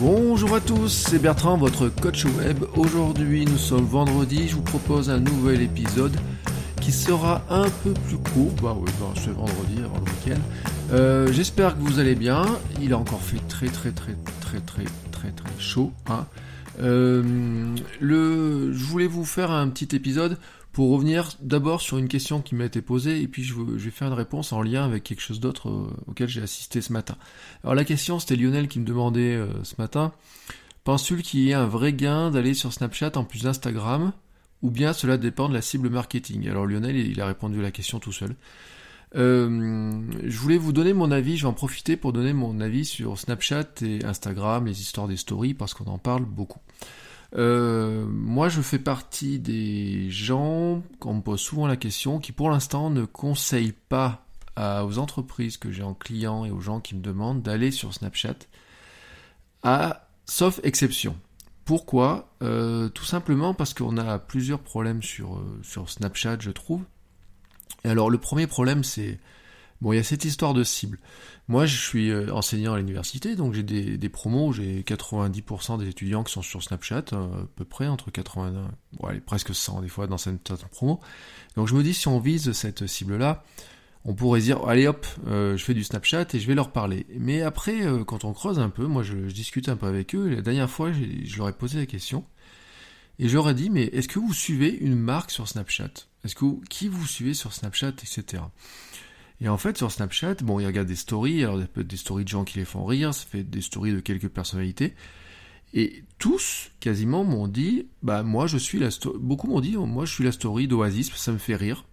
Bonjour 0.00 0.56
à 0.56 0.60
tous, 0.60 0.88
c'est 0.88 1.20
Bertrand, 1.20 1.56
votre 1.56 1.88
coach 1.88 2.24
web. 2.24 2.64
Aujourd'hui, 2.74 3.44
nous 3.44 3.56
sommes 3.56 3.84
vendredi. 3.84 4.48
Je 4.48 4.56
vous 4.56 4.62
propose 4.62 5.08
un 5.08 5.20
nouvel 5.20 5.62
épisode 5.62 6.16
qui 6.80 6.90
sera 6.90 7.42
un 7.48 7.70
peu 7.84 7.94
plus 8.08 8.18
court. 8.18 8.52
Bah 8.60 8.76
oui, 8.76 8.90
bah, 9.00 9.12
c'est 9.14 9.30
vendredi 9.30 9.78
avant 9.84 9.98
le 9.98 10.02
week-end. 10.02 10.40
Euh, 10.92 11.32
J'espère 11.32 11.76
que 11.76 11.80
vous 11.80 12.00
allez 12.00 12.16
bien. 12.16 12.44
Il 12.82 12.92
a 12.92 12.98
encore 12.98 13.22
fait 13.22 13.40
très 13.48 13.68
très 13.68 13.92
très 13.92 14.16
très 14.40 14.60
très 14.60 14.84
très 15.12 15.30
très 15.30 15.60
chaud. 15.60 15.92
Hein. 16.10 16.26
Euh, 16.80 17.22
le, 18.00 18.72
je 18.72 18.84
voulais 18.84 19.06
vous 19.06 19.24
faire 19.24 19.52
un 19.52 19.68
petit 19.68 19.94
épisode 19.94 20.38
pour 20.74 20.90
revenir 20.90 21.30
d'abord 21.40 21.80
sur 21.80 21.98
une 21.98 22.08
question 22.08 22.42
qui 22.42 22.56
m'a 22.56 22.64
été 22.64 22.82
posée 22.82 23.22
et 23.22 23.28
puis 23.28 23.44
je, 23.44 23.54
vais 23.54 23.90
faire 23.90 24.08
une 24.08 24.14
réponse 24.14 24.52
en 24.52 24.60
lien 24.60 24.84
avec 24.84 25.04
quelque 25.04 25.20
chose 25.20 25.38
d'autre 25.38 25.70
euh, 25.70 25.86
auquel 26.08 26.28
j'ai 26.28 26.42
assisté 26.42 26.82
ce 26.82 26.92
matin. 26.92 27.16
Alors 27.62 27.76
la 27.76 27.84
question 27.84 28.18
c'était 28.18 28.36
Lionel 28.36 28.66
qui 28.66 28.80
me 28.80 28.84
demandait 28.84 29.36
euh, 29.36 29.46
ce 29.62 29.76
matin, 29.78 30.12
penses-tu 30.82 31.22
qu'il 31.22 31.40
y 31.40 31.50
ait 31.50 31.54
un 31.54 31.66
vrai 31.66 31.92
gain 31.92 32.32
d'aller 32.32 32.54
sur 32.54 32.72
Snapchat 32.72 33.12
en 33.14 33.24
plus 33.24 33.44
d'Instagram 33.44 34.12
ou 34.62 34.70
bien 34.70 34.92
cela 34.92 35.16
dépend 35.16 35.48
de 35.48 35.54
la 35.54 35.62
cible 35.62 35.90
marketing? 35.90 36.48
Alors 36.48 36.66
Lionel 36.66 36.96
il 36.96 37.20
a 37.20 37.26
répondu 37.26 37.60
à 37.60 37.62
la 37.62 37.70
question 37.70 38.00
tout 38.00 38.12
seul. 38.12 38.34
Euh, 39.16 40.02
je 40.24 40.38
voulais 40.38 40.58
vous 40.58 40.72
donner 40.72 40.92
mon 40.92 41.12
avis, 41.12 41.36
je 41.36 41.42
vais 41.42 41.48
en 41.48 41.52
profiter 41.52 41.96
pour 41.96 42.12
donner 42.12 42.32
mon 42.32 42.60
avis 42.60 42.84
sur 42.84 43.16
Snapchat 43.16 43.82
et 43.82 44.04
Instagram, 44.04 44.66
les 44.66 44.80
histoires 44.80 45.06
des 45.06 45.16
stories, 45.16 45.54
parce 45.54 45.72
qu'on 45.72 45.84
en 45.84 45.98
parle 45.98 46.24
beaucoup. 46.24 46.58
Euh, 47.36 48.06
moi, 48.06 48.48
je 48.48 48.60
fais 48.60 48.78
partie 48.78 49.38
des 49.38 50.10
gens, 50.10 50.82
qu'on 51.00 51.14
me 51.14 51.20
pose 51.20 51.40
souvent 51.40 51.66
la 51.66 51.76
question, 51.76 52.18
qui 52.20 52.32
pour 52.32 52.50
l'instant 52.50 52.90
ne 52.90 53.04
conseillent 53.04 53.74
pas 53.88 54.20
aux 54.56 54.98
entreprises 54.98 55.56
que 55.56 55.72
j'ai 55.72 55.82
en 55.82 55.94
client 55.94 56.44
et 56.44 56.52
aux 56.52 56.60
gens 56.60 56.78
qui 56.78 56.94
me 56.94 57.00
demandent 57.00 57.42
d'aller 57.42 57.72
sur 57.72 57.92
Snapchat, 57.92 58.36
sauf 60.26 60.60
exception. 60.62 61.16
Pourquoi? 61.64 62.28
Euh, 62.42 62.88
Tout 62.88 63.04
simplement 63.04 63.54
parce 63.54 63.74
qu'on 63.74 63.96
a 63.96 64.18
plusieurs 64.18 64.60
problèmes 64.60 65.02
sur, 65.02 65.36
euh, 65.36 65.60
sur 65.62 65.88
Snapchat, 65.88 66.38
je 66.40 66.50
trouve. 66.50 66.82
Et 67.84 67.88
alors, 67.88 68.10
le 68.10 68.18
premier 68.18 68.46
problème, 68.46 68.84
c'est 68.84 69.18
Bon, 69.84 69.92
il 69.92 69.96
y 69.96 69.98
a 69.98 70.02
cette 70.02 70.24
histoire 70.24 70.54
de 70.54 70.64
cible. 70.64 70.98
Moi, 71.46 71.66
je 71.66 71.76
suis 71.76 72.10
euh, 72.10 72.32
enseignant 72.32 72.72
à 72.72 72.78
l'université, 72.78 73.36
donc 73.36 73.52
j'ai 73.52 73.62
des, 73.62 73.98
des 73.98 74.08
promos, 74.08 74.54
j'ai 74.54 74.80
90% 74.80 75.78
des 75.78 75.90
étudiants 75.90 76.24
qui 76.24 76.32
sont 76.32 76.40
sur 76.40 76.62
Snapchat, 76.62 77.04
euh, 77.12 77.42
à 77.42 77.46
peu 77.54 77.66
près, 77.66 77.86
entre 77.86 78.10
80, 78.10 78.70
bon, 78.94 79.20
presque 79.26 79.54
100 79.54 79.82
des 79.82 79.88
fois 79.88 80.06
dans 80.06 80.16
cette 80.16 80.54
promo. 80.70 81.00
Donc 81.56 81.68
je 81.68 81.74
me 81.74 81.82
dis, 81.82 81.92
si 81.92 82.08
on 82.08 82.18
vise 82.18 82.52
cette 82.52 82.86
cible-là, 82.86 83.44
on 84.06 84.14
pourrait 84.14 84.40
dire, 84.40 84.66
allez 84.66 84.86
hop, 84.86 85.06
euh, 85.26 85.58
je 85.58 85.62
fais 85.62 85.74
du 85.74 85.84
Snapchat 85.84 86.28
et 86.32 86.40
je 86.40 86.46
vais 86.46 86.54
leur 86.54 86.72
parler. 86.72 87.04
Mais 87.18 87.42
après, 87.42 87.82
quand 88.06 88.24
on 88.24 88.32
creuse 88.32 88.58
un 88.58 88.70
peu, 88.70 88.86
moi 88.86 89.02
je, 89.02 89.28
je, 89.28 89.34
discute 89.34 89.68
un 89.68 89.76
peu 89.76 89.84
avec 89.86 90.14
eux, 90.14 90.30
la 90.30 90.40
dernière 90.40 90.70
fois, 90.70 90.92
je 90.92 91.36
leur 91.36 91.50
ai 91.50 91.52
posé 91.52 91.76
la 91.76 91.84
question, 91.84 92.24
et 93.18 93.28
j'aurais 93.28 93.54
dit, 93.54 93.68
mais 93.68 93.82
est-ce 93.82 94.08
que 94.08 94.18
vous 94.18 94.32
suivez 94.32 94.74
une 94.74 94.96
marque 94.96 95.30
sur 95.30 95.46
Snapchat? 95.46 95.90
Est-ce 96.24 96.34
que 96.34 96.46
vous, 96.46 96.62
qui 96.70 96.88
vous 96.88 97.06
suivez 97.06 97.34
sur 97.34 97.52
Snapchat, 97.52 97.88
etc. 98.02 98.44
Et 99.40 99.48
en 99.48 99.58
fait, 99.58 99.76
sur 99.76 99.90
Snapchat, 99.90 100.36
bon, 100.42 100.60
il 100.60 100.66
regarde 100.66 100.86
des 100.86 100.96
stories, 100.96 101.42
alors 101.42 101.60
peut 101.66 101.84
des 101.84 101.96
stories 101.96 102.24
de 102.24 102.28
gens 102.28 102.44
qui 102.44 102.58
les 102.58 102.64
font 102.64 102.84
rire, 102.84 103.12
ça 103.12 103.26
fait 103.26 103.42
des 103.42 103.60
stories 103.60 103.92
de 103.92 104.00
quelques 104.00 104.28
personnalités. 104.28 104.94
Et 105.72 106.04
tous, 106.18 106.70
quasiment, 106.78 107.24
m'ont 107.24 107.48
dit, 107.48 107.88
bah, 108.02 108.22
moi, 108.22 108.46
je 108.46 108.56
suis 108.58 108.78
la 108.78 108.92
story, 108.92 109.18
beaucoup 109.20 109.48
m'ont 109.48 109.60
dit, 109.60 109.76
moi, 109.76 110.04
je 110.04 110.12
suis 110.12 110.24
la 110.24 110.30
story 110.32 110.68
d'Oasis, 110.68 111.10
ça 111.14 111.32
me 111.32 111.38
fait 111.38 111.56
rire. 111.56 111.84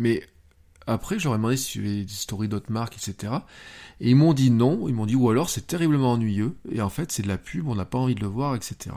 Mais 0.00 0.26
après, 0.88 1.18
j'aurais 1.18 1.38
demandé 1.38 1.56
si 1.56 1.78
y 1.78 1.86
avait 1.86 2.04
des 2.04 2.12
stories 2.12 2.48
d'autres 2.48 2.72
marques, 2.72 2.96
etc. 2.96 3.34
Et 4.00 4.10
ils 4.10 4.16
m'ont 4.16 4.32
dit 4.32 4.50
non, 4.50 4.88
ils 4.88 4.94
m'ont 4.94 5.06
dit, 5.06 5.14
ou 5.14 5.30
alors 5.30 5.48
c'est 5.48 5.66
terriblement 5.66 6.12
ennuyeux, 6.12 6.56
et 6.70 6.80
en 6.80 6.88
fait, 6.88 7.12
c'est 7.12 7.22
de 7.22 7.28
la 7.28 7.38
pub, 7.38 7.68
on 7.68 7.76
n'a 7.76 7.84
pas 7.84 7.98
envie 7.98 8.16
de 8.16 8.20
le 8.20 8.26
voir, 8.26 8.56
etc. 8.56 8.96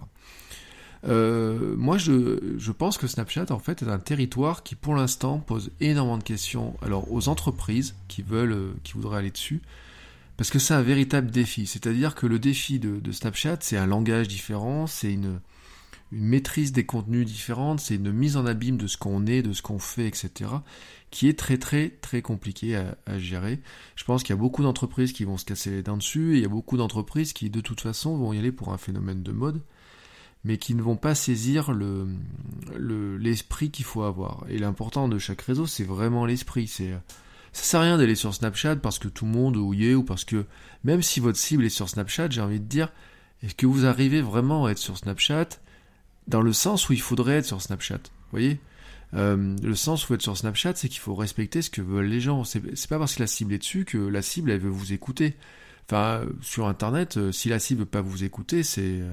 Euh, 1.08 1.76
moi, 1.78 1.98
je, 1.98 2.72
pense 2.72 2.98
que 2.98 3.08
Snapchat, 3.08 3.52
en 3.52 3.60
fait, 3.60 3.84
est 3.84 3.88
un 3.88 4.00
territoire 4.00 4.64
qui, 4.64 4.76
pour 4.76 4.96
l'instant, 4.96 5.40
pose 5.40 5.72
énormément 5.80 6.18
de 6.18 6.24
questions. 6.24 6.76
Alors, 6.82 7.12
aux 7.12 7.30
entreprises 7.30 7.96
qui 8.08 8.22
veulent, 8.22 8.54
euh, 8.54 8.74
qui 8.84 8.94
voudraient 8.94 9.20
aller 9.20 9.32
dessus, 9.32 9.62
parce 10.38 10.50
que 10.50 10.60
c'est 10.60 10.74
un 10.74 10.82
véritable 10.82 11.30
défi. 11.30 11.68
C'est-à-dire 11.68 12.16
que 12.16 12.26
le 12.26 12.40
défi 12.40 12.80
de, 12.80 13.12
Snapchat, 13.12 13.58
c'est 13.62 13.78
un 13.78 13.86
langage 13.86 14.28
différent, 14.28 14.88
c'est 14.88 15.14
une, 15.14 15.40
maîtrise 16.12 16.72
des 16.72 16.86
contenus 16.86 17.26
différente, 17.26 17.80
c'est 17.80 17.96
une 17.96 18.12
mise 18.12 18.38
en 18.38 18.46
abîme 18.46 18.78
de 18.78 18.88
ce 18.88 18.96
qu'on 18.96 19.26
est, 19.26 19.42
de 19.42 19.54
ce 19.54 19.62
qu'on 19.62 19.80
fait, 19.80 20.08
etc., 20.08 20.50
qui 21.12 21.28
est 21.28 21.38
très 21.38 21.58
très 21.58 21.90
très 21.90 22.22
compliqué 22.22 22.76
à 22.76 23.20
gérer. 23.20 23.60
Je 23.96 24.04
pense 24.04 24.22
qu'il 24.22 24.30
y 24.30 24.38
a 24.38 24.40
beaucoup 24.40 24.64
d'entreprises 24.64 25.14
qui 25.14 25.24
vont 25.24 25.38
se 25.38 25.46
casser 25.46 25.72
les 25.72 25.82
dents 25.82 25.98
dessus, 25.98 26.34
et 26.34 26.38
il 26.38 26.42
y 26.42 26.46
a 26.46 26.50
beaucoup 26.50 26.78
d'entreprises 26.78 27.34
qui, 27.34 27.50
de 27.50 27.60
toute 27.60 27.82
façon, 27.82 28.18
vont 28.18 28.34
y 28.34 28.38
aller 28.38 28.52
pour 28.52 28.72
un 28.72 28.78
phénomène 28.78 29.24
de 29.24 29.32
mode 29.32 29.62
mais 30.46 30.58
qui 30.58 30.76
ne 30.76 30.82
vont 30.84 30.96
pas 30.96 31.16
saisir 31.16 31.74
le, 31.74 32.08
l'esprit 33.18 33.72
qu'il 33.72 33.84
faut 33.84 34.04
avoir. 34.04 34.46
Et 34.48 34.60
l'important 34.60 35.10
de 35.10 35.18
chaque 35.18 35.42
réseau, 35.42 35.66
c'est 35.66 35.84
vraiment 35.84 36.28
l'esprit. 36.28 36.68
C'est, 36.68 36.92
ça 37.52 37.64
sert 37.64 37.80
à 37.80 37.84
rien 37.84 37.98
d'aller 37.98 38.14
sur 38.14 38.34
Snapchat 38.34 38.76
parce 38.76 39.00
que 39.00 39.08
tout 39.08 39.26
le 39.26 39.32
monde 39.32 39.58
y 39.74 39.88
est, 39.88 39.96
ou 39.96 40.04
parce 40.04 40.24
que, 40.24 40.46
même 40.84 41.02
si 41.02 41.20
votre 41.20 41.40
cible 41.40 41.66
est 41.66 41.70
sur 41.70 41.90
Snapchat, 41.90 42.30
j'ai 42.30 42.42
envie 42.42 42.60
de 42.60 42.66
dire, 42.66 42.94
est-ce 43.42 43.56
que 43.56 43.66
vous 43.66 43.88
arrivez 43.88 44.22
vraiment 44.22 44.68
à 44.68 44.72
être 44.72 44.78
sur 44.78 44.96
Snapchat 44.96 45.50
dans 46.28 46.42
le 46.42 46.54
sens 46.54 46.90
où 46.90 46.94
il 46.94 47.02
faudrait 47.02 47.38
être 47.38 47.46
sur 47.46 47.62
Snapchat 47.62 47.98
Vous 47.98 48.32
voyez? 48.32 48.60
Euh, 49.16 49.56
le 49.64 49.76
sens 49.76 50.08
où 50.08 50.14
être 50.14 50.22
sur 50.22 50.38
Snapchat, 50.38 50.76
c'est 50.76 50.90
qu'il 50.90 51.00
faut 51.00 51.16
respecter 51.16 51.64
ce 51.64 51.72
que 51.72 51.82
veulent 51.82 52.06
les 52.06 52.22
gens. 52.22 52.44
C'est, 52.44 52.62
c'est 52.76 52.90
pas 52.90 53.00
parce 53.00 53.16
que 53.16 53.24
la 53.24 53.28
cible 53.28 53.54
est 53.54 53.60
dessus 53.60 53.84
que 53.84 53.98
la 53.98 54.22
cible, 54.22 54.52
elle 54.52 54.60
veut 54.60 54.70
vous 54.70 54.94
écouter. 54.94 55.36
Enfin, 55.88 56.22
sur 56.42 56.68
Internet, 56.68 57.18
euh, 57.18 57.32
si 57.32 57.50
la 57.50 57.58
cible 57.58 57.82
veut 57.82 57.86
pas 57.88 58.02
vous 58.02 58.24
écouter, 58.24 58.62
c'est, 58.62 59.02
euh, 59.02 59.12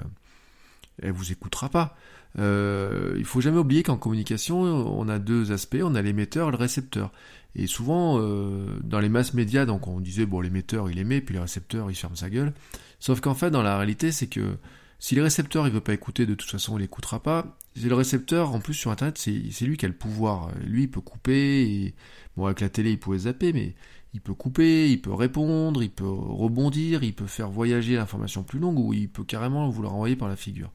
elle 1.02 1.12
vous 1.12 1.32
écoutera 1.32 1.68
pas. 1.68 1.96
Euh, 2.38 3.14
il 3.18 3.24
faut 3.24 3.40
jamais 3.40 3.58
oublier 3.58 3.82
qu'en 3.82 3.96
communication, 3.96 4.56
on 4.56 5.08
a 5.08 5.18
deux 5.18 5.52
aspects, 5.52 5.82
on 5.82 5.94
a 5.94 6.02
l'émetteur 6.02 6.48
et 6.48 6.50
le 6.50 6.56
récepteur. 6.56 7.12
Et 7.54 7.66
souvent, 7.66 8.18
euh, 8.18 8.66
dans 8.82 9.00
les 9.00 9.10
masses 9.10 9.34
médias, 9.34 9.66
donc 9.66 9.86
on 9.86 10.00
disait, 10.00 10.24
bon, 10.24 10.40
l'émetteur, 10.40 10.90
il 10.90 10.98
émet, 10.98 11.20
puis 11.20 11.34
le 11.34 11.42
récepteur, 11.42 11.90
il 11.90 11.94
ferme 11.94 12.16
sa 12.16 12.30
gueule. 12.30 12.52
Sauf 12.98 13.20
qu'en 13.20 13.34
fait, 13.34 13.50
dans 13.50 13.62
la 13.62 13.76
réalité, 13.76 14.12
c'est 14.12 14.28
que 14.28 14.56
si 14.98 15.14
le 15.14 15.22
récepteur, 15.22 15.66
il 15.66 15.72
veut 15.72 15.80
pas 15.80 15.92
écouter, 15.92 16.24
de 16.24 16.34
toute 16.34 16.50
façon, 16.50 16.78
il 16.78 16.84
écoutera 16.84 17.22
pas. 17.22 17.56
C'est 17.76 17.88
le 17.88 17.94
récepteur, 17.94 18.54
en 18.54 18.60
plus, 18.60 18.74
sur 18.74 18.90
Internet, 18.90 19.18
c'est 19.18 19.64
lui 19.64 19.76
qui 19.76 19.84
a 19.84 19.88
le 19.88 19.94
pouvoir. 19.94 20.50
Lui, 20.64 20.84
il 20.84 20.90
peut 20.90 21.00
couper, 21.00 21.62
et... 21.62 21.94
bon, 22.36 22.46
avec 22.46 22.60
la 22.60 22.68
télé, 22.68 22.92
il 22.92 22.98
pouvait 22.98 23.18
zapper, 23.18 23.52
mais 23.52 23.74
il 24.14 24.20
peut 24.20 24.34
couper, 24.34 24.90
il 24.90 25.00
peut 25.00 25.12
répondre, 25.12 25.82
il 25.82 25.90
peut 25.90 26.08
rebondir, 26.08 27.02
il 27.02 27.14
peut 27.14 27.26
faire 27.26 27.48
voyager 27.48 27.96
l'information 27.96 28.42
plus 28.42 28.58
longue 28.58 28.78
ou 28.78 28.92
il 28.92 29.08
peut 29.08 29.24
carrément 29.24 29.68
vous 29.68 29.82
la 29.82 29.88
renvoyer 29.88 30.16
par 30.16 30.28
la 30.28 30.36
figure. 30.36 30.70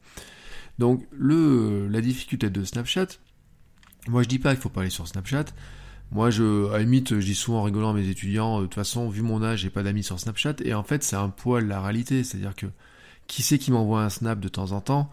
Donc 0.78 1.06
le 1.12 1.88
la 1.88 2.00
difficulté 2.00 2.50
de 2.50 2.64
Snapchat, 2.64 3.06
moi 4.08 4.22
je 4.22 4.28
dis 4.28 4.38
pas 4.38 4.54
qu'il 4.54 4.62
faut 4.62 4.68
pas 4.68 4.82
aller 4.82 4.90
sur 4.90 5.06
Snapchat. 5.06 5.46
Moi 6.10 6.30
je 6.30 6.70
à 6.72 6.78
limite 6.78 7.20
je 7.20 7.26
dis 7.26 7.34
souvent 7.34 7.60
en 7.60 7.62
rigolant 7.64 7.90
à 7.90 7.94
mes 7.94 8.08
étudiants, 8.08 8.60
de 8.60 8.66
toute 8.66 8.74
façon 8.74 9.08
vu 9.08 9.22
mon 9.22 9.42
âge 9.42 9.60
j'ai 9.60 9.70
pas 9.70 9.82
d'amis 9.82 10.02
sur 10.02 10.18
Snapchat 10.18 10.56
et 10.64 10.74
en 10.74 10.82
fait 10.82 11.02
c'est 11.02 11.16
un 11.16 11.28
poil 11.28 11.66
la 11.66 11.80
réalité, 11.80 12.24
c'est-à-dire 12.24 12.54
que 12.54 12.66
qui 13.28 13.42
c'est 13.42 13.58
qui 13.58 13.70
m'envoie 13.70 14.02
un 14.02 14.10
snap 14.10 14.40
de 14.40 14.48
temps 14.48 14.72
en 14.72 14.80
temps? 14.80 15.10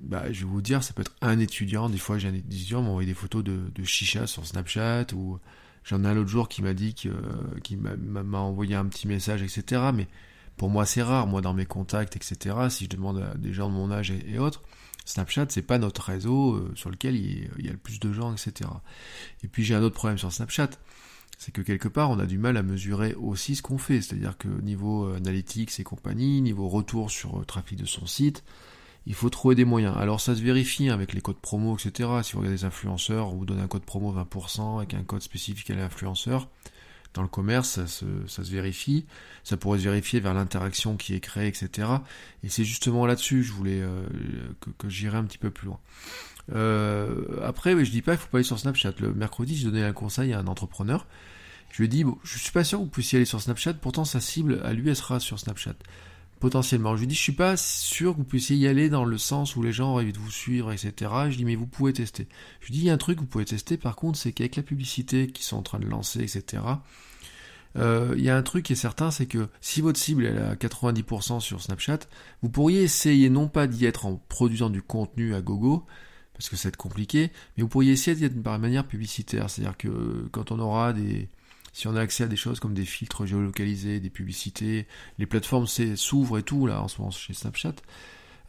Bah, 0.00 0.30
je 0.32 0.40
vais 0.40 0.50
vous 0.50 0.62
dire, 0.62 0.82
ça 0.82 0.92
peut 0.92 1.02
être 1.02 1.14
un 1.22 1.38
étudiant. 1.38 1.88
Des 1.88 1.98
fois, 1.98 2.18
j'ai 2.18 2.28
un 2.28 2.34
étudiant 2.34 2.82
m'envoie 2.82 3.04
des 3.04 3.14
photos 3.14 3.44
de, 3.44 3.70
de 3.74 3.84
chicha 3.84 4.26
sur 4.26 4.46
Snapchat 4.46 5.06
ou 5.14 5.38
J'en 5.86 6.02
ai 6.02 6.08
un 6.08 6.16
autre 6.16 6.28
jour 6.28 6.48
qui 6.48 6.62
m'a 6.62 6.74
dit 6.74 6.94
que, 6.94 7.08
qui 7.62 7.76
m'a 7.76 8.38
envoyé 8.38 8.74
un 8.74 8.86
petit 8.86 9.06
message, 9.06 9.42
etc. 9.42 9.90
Mais 9.94 10.08
pour 10.56 10.68
moi, 10.68 10.84
c'est 10.84 11.02
rare. 11.02 11.28
Moi, 11.28 11.40
dans 11.42 11.54
mes 11.54 11.64
contacts, 11.64 12.16
etc. 12.16 12.56
Si 12.70 12.84
je 12.84 12.90
demande 12.90 13.18
à 13.18 13.34
des 13.36 13.52
gens 13.52 13.68
de 13.68 13.74
mon 13.74 13.92
âge 13.92 14.10
et, 14.10 14.38
autres, 14.40 14.62
Snapchat, 15.04 15.46
c'est 15.50 15.62
pas 15.62 15.78
notre 15.78 16.02
réseau 16.02 16.54
euh, 16.54 16.72
sur 16.74 16.90
lequel 16.90 17.14
il, 17.14 17.64
y 17.64 17.68
a 17.68 17.72
le 17.72 17.78
plus 17.78 18.00
de 18.00 18.12
gens, 18.12 18.32
etc. 18.32 18.68
Et 19.44 19.48
puis 19.48 19.64
j'ai 19.64 19.76
un 19.76 19.82
autre 19.82 19.94
problème 19.94 20.18
sur 20.18 20.32
Snapchat, 20.32 20.70
c'est 21.38 21.52
que 21.52 21.62
quelque 21.62 21.88
part, 21.88 22.10
on 22.10 22.18
a 22.18 22.26
du 22.26 22.38
mal 22.38 22.56
à 22.56 22.64
mesurer 22.64 23.14
aussi 23.14 23.54
ce 23.54 23.62
qu'on 23.62 23.78
fait. 23.78 24.00
C'est-à-dire 24.00 24.36
que 24.36 24.48
niveau 24.48 25.06
euh, 25.06 25.16
analytics 25.16 25.78
et 25.78 25.84
compagnie, 25.84 26.40
niveau 26.40 26.68
retour 26.68 27.12
sur 27.12 27.38
euh, 27.38 27.44
trafic 27.44 27.78
de 27.78 27.86
son 27.86 28.06
site, 28.06 28.42
il 29.06 29.14
faut 29.14 29.30
trouver 29.30 29.54
des 29.54 29.64
moyens. 29.64 29.96
Alors 29.96 30.20
ça 30.20 30.34
se 30.34 30.42
vérifie 30.42 30.90
avec 30.90 31.12
les 31.12 31.20
codes 31.20 31.36
promo, 31.36 31.76
etc. 31.76 32.10
Si 32.22 32.32
vous 32.32 32.40
regardez 32.40 32.58
des 32.58 32.64
influenceurs, 32.64 33.32
on 33.32 33.36
vous 33.36 33.46
donne 33.46 33.60
un 33.60 33.68
code 33.68 33.84
promo 33.84 34.12
20% 34.12 34.78
avec 34.78 34.94
un 34.94 35.02
code 35.02 35.22
spécifique 35.22 35.70
à 35.70 35.74
l'influenceur. 35.74 36.48
dans 37.14 37.22
le 37.22 37.28
commerce, 37.28 37.80
ça 37.86 37.86
se, 37.86 38.50
vérifie. 38.50 39.06
Ça 39.44 39.56
pourrait 39.56 39.78
se 39.78 39.84
vérifier 39.84 40.20
vers 40.20 40.34
l'interaction 40.34 40.96
qui 40.96 41.14
est 41.14 41.20
créée, 41.20 41.48
etc. 41.48 41.88
Et 42.42 42.48
c'est 42.48 42.64
justement 42.64 43.06
là-dessus 43.06 43.42
je 43.42 43.52
voulais 43.52 43.82
que, 44.60 44.70
que 44.70 44.88
j'irai 44.88 45.16
un 45.16 45.24
petit 45.24 45.38
peu 45.38 45.50
plus 45.50 45.66
loin. 45.66 45.80
Euh, 46.54 47.40
après, 47.42 47.84
je 47.84 47.90
dis 47.90 48.02
pas 48.02 48.12
qu'il 48.12 48.20
faut 48.20 48.28
pas 48.28 48.38
aller 48.38 48.44
sur 48.44 48.58
Snapchat. 48.58 48.92
Le 49.00 49.12
mercredi, 49.12 49.56
j'ai 49.56 49.66
donné 49.66 49.84
un 49.84 49.92
conseil 49.92 50.32
à 50.32 50.38
un 50.38 50.46
entrepreneur. 50.46 51.06
Je 51.70 51.78
lui 51.78 51.86
ai 51.86 51.88
dit, 51.88 52.04
bon, 52.04 52.16
je 52.22 52.38
suis 52.38 52.52
pas 52.52 52.64
sûr 52.64 52.78
que 52.78 52.84
vous 52.84 52.90
puissiez 52.90 53.18
aller 53.18 53.26
sur 53.26 53.40
Snapchat, 53.40 53.74
pourtant 53.74 54.04
sa 54.04 54.20
cible 54.20 54.60
à 54.64 54.72
lui, 54.72 54.94
sera 54.94 55.20
sur 55.20 55.38
Snapchat. 55.38 55.74
Potentiellement. 56.40 56.96
Je 56.96 57.00
lui 57.00 57.06
dis, 57.06 57.14
je 57.14 57.22
suis 57.22 57.32
pas 57.32 57.56
sûr 57.56 58.12
que 58.12 58.18
vous 58.18 58.24
puissiez 58.24 58.56
y 58.56 58.66
aller 58.66 58.90
dans 58.90 59.04
le 59.04 59.16
sens 59.16 59.56
où 59.56 59.62
les 59.62 59.72
gens 59.72 59.92
auraient 59.92 60.04
envie 60.04 60.12
de 60.12 60.18
vous 60.18 60.30
suivre, 60.30 60.70
etc. 60.70 61.10
Je 61.30 61.36
dis, 61.36 61.44
mais 61.44 61.56
vous 61.56 61.66
pouvez 61.66 61.92
tester. 61.92 62.28
Je 62.60 62.66
lui 62.66 62.74
dis, 62.74 62.80
il 62.80 62.84
y 62.84 62.90
a 62.90 62.92
un 62.92 62.98
truc 62.98 63.16
que 63.16 63.22
vous 63.22 63.26
pouvez 63.26 63.46
tester, 63.46 63.78
par 63.78 63.96
contre, 63.96 64.18
c'est 64.18 64.32
qu'avec 64.32 64.56
la 64.56 64.62
publicité 64.62 65.28
qu'ils 65.28 65.44
sont 65.44 65.56
en 65.56 65.62
train 65.62 65.78
de 65.78 65.86
lancer, 65.86 66.20
etc., 66.20 66.62
euh, 67.78 68.14
il 68.16 68.24
y 68.24 68.30
a 68.30 68.36
un 68.36 68.42
truc 68.42 68.64
qui 68.64 68.72
est 68.72 68.76
certain, 68.76 69.10
c'est 69.10 69.26
que 69.26 69.48
si 69.60 69.80
votre 69.80 69.98
cible 69.98 70.24
est 70.24 70.38
à 70.38 70.54
90% 70.54 71.40
sur 71.40 71.60
Snapchat, 71.60 72.00
vous 72.42 72.48
pourriez 72.48 72.82
essayer 72.82 73.28
non 73.28 73.48
pas 73.48 73.66
d'y 73.66 73.84
être 73.84 74.06
en 74.06 74.16
produisant 74.28 74.70
du 74.70 74.82
contenu 74.82 75.34
à 75.34 75.42
gogo, 75.42 75.84
parce 76.32 76.48
que 76.48 76.56
ça 76.56 76.64
va 76.64 76.70
être 76.70 76.76
compliqué, 76.76 77.30
mais 77.56 77.62
vous 77.62 77.68
pourriez 77.68 77.92
essayer 77.92 78.16
d'être 78.16 78.42
par 78.42 78.58
manière 78.58 78.86
publicitaire, 78.86 79.50
c'est-à-dire 79.50 79.76
que 79.76 80.26
quand 80.32 80.52
on 80.52 80.58
aura 80.58 80.92
des, 80.92 81.28
si 81.76 81.86
on 81.88 81.94
a 81.94 82.00
accès 82.00 82.24
à 82.24 82.26
des 82.26 82.36
choses 82.36 82.58
comme 82.58 82.72
des 82.72 82.86
filtres 82.86 83.26
géolocalisés, 83.26 84.00
des 84.00 84.08
publicités, 84.08 84.86
les 85.18 85.26
plateformes 85.26 85.66
s'ouvrent 85.66 86.38
et 86.38 86.42
tout 86.42 86.66
là 86.66 86.80
en 86.80 86.88
ce 86.88 86.98
moment 86.98 87.10
chez 87.10 87.34
Snapchat. 87.34 87.74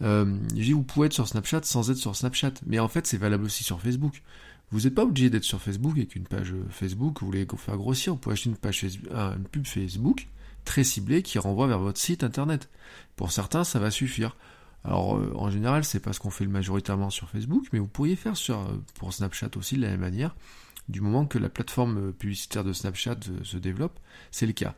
Euh, 0.02 0.38
je 0.52 0.62
dis 0.62 0.72
vous 0.72 0.84
pouvez 0.84 1.08
être 1.08 1.14
sur 1.14 1.28
Snapchat 1.28 1.64
sans 1.64 1.92
être 1.92 1.98
sur 1.98 2.16
Snapchat, 2.16 2.54
mais 2.66 2.80
en 2.80 2.88
fait 2.88 3.06
c'est 3.06 3.18
valable 3.18 3.44
aussi 3.44 3.66
sur 3.66 3.82
Facebook. 3.82 4.24
Vous 4.72 4.80
n'êtes 4.80 4.96
pas 4.96 5.04
obligé 5.04 5.30
d'être 5.30 5.44
sur 5.44 5.62
Facebook 5.62 5.98
avec 5.98 6.16
une 6.16 6.24
page 6.24 6.54
Facebook, 6.70 7.20
vous 7.20 7.26
voulez 7.26 7.46
faire 7.58 7.76
grossir, 7.76 8.14
vous 8.14 8.20
pouvez 8.20 8.32
acheter 8.32 8.50
une 8.50 8.56
page 8.56 8.86
une 8.86 9.44
pub 9.52 9.68
Facebook 9.68 10.30
très 10.64 10.86
ciblée 10.86 11.22
qui 11.22 11.38
renvoie 11.38 11.68
vers 11.68 11.80
votre 11.80 12.00
site 12.00 12.24
internet. 12.24 12.70
Pour 13.18 13.34
certains, 13.34 13.66
ça 13.66 13.78
va 13.78 13.92
suffire. 13.92 14.38
Alors 14.86 15.18
euh, 15.18 15.34
en 15.36 15.52
général, 15.52 15.84
c'est 15.84 16.00
pas 16.00 16.14
ce 16.14 16.22
qu'on 16.22 16.30
fait 16.30 16.48
majoritairement 16.48 17.10
sur 17.10 17.30
Facebook, 17.30 17.66
mais 17.74 17.80
vous 17.80 17.90
pourriez 17.90 18.16
faire 18.16 18.38
sur, 18.38 18.58
euh, 18.58 18.82
pour 19.00 19.12
Snapchat 19.12 19.50
aussi 19.58 19.76
de 19.76 19.82
la 19.82 19.90
même 19.90 20.00
manière. 20.00 20.34
Du 20.90 21.02
moment 21.02 21.26
que 21.26 21.38
la 21.38 21.50
plateforme 21.50 22.10
euh, 22.10 22.12
publicitaire 22.12 22.64
de 22.64 22.74
Snapchat 22.74 23.18
se 23.44 23.58
développe, 23.58 24.00
c'est 24.32 24.46
le 24.46 24.54
cas. 24.54 24.76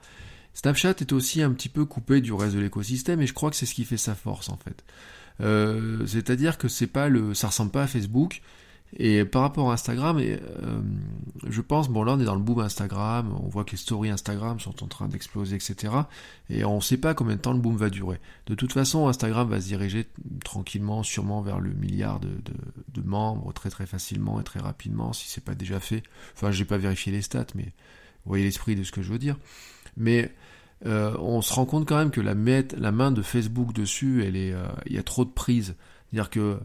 Snapchat 0.54 0.96
est 1.00 1.12
aussi 1.14 1.42
un 1.42 1.52
petit 1.52 1.70
peu 1.70 1.86
coupé 1.86 2.22
du 2.22 2.34
reste 2.34 2.56
de 2.56 2.60
l'écosystème 2.60 3.22
et 3.22 3.28
je 3.28 3.34
crois 3.34 3.50
que 3.50 3.56
c'est 3.56 3.66
ce 3.66 3.76
qui 3.76 3.86
fait 3.86 3.98
sa 3.98 4.16
force 4.16 4.50
en 4.50 4.58
fait. 4.58 4.84
C'est-à-dire 6.08 6.58
que 6.58 6.68
c'est 6.68 6.88
pas 6.88 7.08
le, 7.08 7.34
ça 7.34 7.48
ressemble 7.48 7.72
pas 7.72 7.84
à 7.84 7.88
Facebook, 7.88 8.42
et 8.98 9.24
par 9.24 9.44
rapport 9.44 9.70
à 9.70 9.74
Instagram, 9.74 10.18
euh, 10.20 10.38
je 11.48 11.62
pense, 11.62 11.90
bon 11.90 12.04
là 12.04 12.14
on 12.14 12.20
est 12.20 12.26
dans 12.26 12.36
le 12.36 12.42
boom 12.42 12.60
Instagram, 12.60 13.38
on 13.44 13.48
voit 13.48 13.64
que 13.64 13.72
les 13.72 13.78
stories 13.78 14.10
Instagram 14.10 14.60
sont 14.60 14.84
en 14.84 14.88
train 14.88 15.08
d'exploser, 15.08 15.56
etc. 15.56 15.94
Et 16.50 16.66
on 16.66 16.78
ne 16.78 16.82
sait 16.82 16.98
pas 16.98 17.14
combien 17.14 17.36
de 17.36 17.42
temps 17.42 17.54
le 17.54 17.60
boom 17.60 17.78
va 17.78 17.92
durer. 17.92 18.20
De 18.48 18.56
toute 18.56 18.74
façon, 18.74 19.08
Instagram 19.08 19.48
va 19.48 19.62
se 19.62 19.68
diriger 19.68 20.08
tranquillement, 20.44 21.04
sûrement 21.04 21.42
vers 21.42 21.60
le 21.60 21.72
milliard 21.72 22.20
de, 22.20 22.30
de, 22.30 23.02
membres 23.02 23.54
très 23.54 23.70
très 23.70 23.86
facilement 23.86 24.40
et 24.40 24.44
très 24.44 24.60
rapidement, 24.60 25.14
si 25.14 25.30
c'est 25.30 25.44
pas 25.44 25.56
déjà 25.56 25.80
fait. 25.80 26.04
Enfin, 26.34 26.52
j'ai 26.52 26.66
pas 26.66 26.78
vérifié 26.78 27.12
les 27.12 27.22
stats, 27.22 27.46
mais 27.56 27.64
vous 27.64 28.30
voyez 28.30 28.44
l'esprit 28.44 28.76
de 28.76 28.84
ce 28.84 28.92
que 28.92 29.02
je 29.04 29.12
veux 29.12 29.20
dire. 29.20 29.38
Mais 29.98 30.34
euh, 30.86 31.16
on 31.20 31.42
se 31.42 31.54
rend 31.54 31.66
compte 31.66 31.88
quand 31.88 31.98
même 31.98 32.12
que 32.12 32.22
la, 32.22 32.34
la 32.78 32.92
main 32.92 33.12
de 33.12 33.22
Facebook 33.22 33.74
dessus, 33.74 34.24
elle 34.26 34.36
est, 34.36 34.54
euh, 34.54 34.68
il 34.88 34.96
y 34.96 35.00
a 35.00 35.04
trop 35.04 35.26
de 35.26 35.30
prises. 35.30 35.76
C'est-à-dire 36.10 36.30
que 36.30 36.60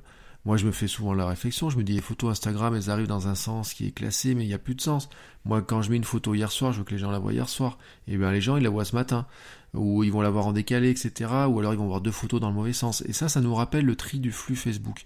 moi, 0.44 0.58
je 0.58 0.66
me 0.66 0.72
fais 0.72 0.88
souvent 0.88 1.14
la 1.14 1.26
réflexion, 1.26 1.70
je 1.70 1.78
me 1.78 1.82
dis 1.82 1.94
les 1.94 2.02
photos 2.02 2.32
Instagram, 2.32 2.74
elles 2.74 2.90
arrivent 2.90 3.06
dans 3.06 3.28
un 3.28 3.34
sens 3.34 3.72
qui 3.72 3.86
est 3.86 3.92
classé, 3.92 4.34
mais 4.34 4.44
il 4.44 4.48
n'y 4.48 4.54
a 4.54 4.58
plus 4.58 4.74
de 4.74 4.82
sens. 4.82 5.08
Moi, 5.46 5.62
quand 5.62 5.80
je 5.80 5.90
mets 5.90 5.96
une 5.96 6.04
photo 6.04 6.34
hier 6.34 6.52
soir, 6.52 6.72
je 6.72 6.78
veux 6.78 6.84
que 6.84 6.92
les 6.92 6.98
gens 6.98 7.10
la 7.10 7.18
voient 7.18 7.32
hier 7.32 7.48
soir. 7.48 7.78
Et 8.08 8.14
eh 8.14 8.16
bien, 8.18 8.30
les 8.30 8.42
gens, 8.42 8.58
ils 8.58 8.62
la 8.62 8.68
voient 8.68 8.84
ce 8.84 8.94
matin. 8.94 9.26
Ou 9.72 10.04
ils 10.04 10.12
vont 10.12 10.20
la 10.20 10.28
voir 10.28 10.46
en 10.46 10.52
décalé, 10.52 10.90
etc. 10.90 11.30
Ou 11.48 11.58
alors 11.58 11.72
ils 11.72 11.78
vont 11.78 11.86
voir 11.86 12.02
deux 12.02 12.10
photos 12.10 12.40
dans 12.40 12.48
le 12.48 12.54
mauvais 12.54 12.74
sens. 12.74 13.02
Et 13.06 13.14
ça, 13.14 13.30
ça 13.30 13.40
nous 13.40 13.54
rappelle 13.54 13.86
le 13.86 13.96
tri 13.96 14.20
du 14.20 14.32
flux 14.32 14.54
Facebook. 14.54 15.04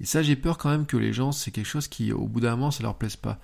Et 0.00 0.04
ça, 0.04 0.22
j'ai 0.22 0.36
peur 0.36 0.56
quand 0.56 0.70
même 0.70 0.86
que 0.86 0.96
les 0.96 1.12
gens, 1.12 1.32
c'est 1.32 1.50
quelque 1.50 1.66
chose 1.66 1.88
qui, 1.88 2.12
au 2.12 2.28
bout 2.28 2.40
d'un 2.40 2.52
moment, 2.52 2.70
ça 2.70 2.84
leur 2.84 2.94
plaise 2.94 3.16
pas. 3.16 3.40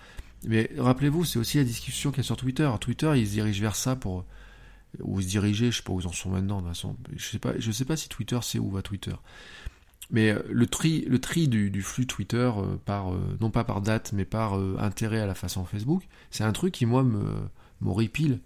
Mais 0.47 0.71
rappelez-vous, 0.79 1.25
c'est 1.25 1.41
aussi 1.41 1.59
la 1.59 1.65
discussion 1.65 2.11
qu'il 2.11 2.19
y 2.19 2.21
a 2.21 2.25
sur 2.25 2.37
Twitter. 2.37 2.71
Twitter, 2.81 3.13
ils 3.17 3.27
se 3.27 3.33
dirigent 3.33 3.61
vers 3.61 3.77
ça 3.77 3.97
pour, 3.97 4.25
ou 5.01 5.21
se 5.21 5.27
diriger, 5.27 5.73
je 5.73 5.79
sais 5.79 5.83
pas 5.83 5.93
où 5.93 6.01
ils 6.01 6.07
en 6.07 6.13
sont 6.13 6.31
maintenant, 6.31 6.61
de 6.61 6.69
toute 6.69 6.77
façon. 6.77 6.97
Je 7.17 7.25
sais 7.25 7.39
pas, 7.39 7.53
je 7.59 7.73
sais 7.73 7.85
pas 7.85 7.97
si 7.97 8.09
Twitter 8.09 8.39
sait 8.43 8.59
où 8.59 8.71
va 8.71 8.83
Twitter. 8.83 9.15
Mais 10.11 10.31
euh, 10.31 10.43
le 10.51 10.67
tri, 10.67 11.05
le 11.09 11.19
tri 11.19 11.49
du, 11.49 11.83
flux 11.83 12.07
Twitter, 12.07 12.51
euh, 12.57 12.77
par, 12.85 13.13
euh, 13.13 13.19
non 13.41 13.51
pas 13.51 13.65
par 13.65 13.81
date, 13.81 14.13
mais 14.13 14.25
par 14.25 14.55
intérêt 14.55 15.21
à 15.21 15.27
la 15.27 15.35
façon 15.35 15.65
Facebook, 15.65 16.03
c'est 16.31 16.45
un 16.45 16.53
truc 16.53 16.75
qui, 16.75 16.87
moi, 16.87 17.03
me 17.03 17.23
m'horripile. 17.81 18.39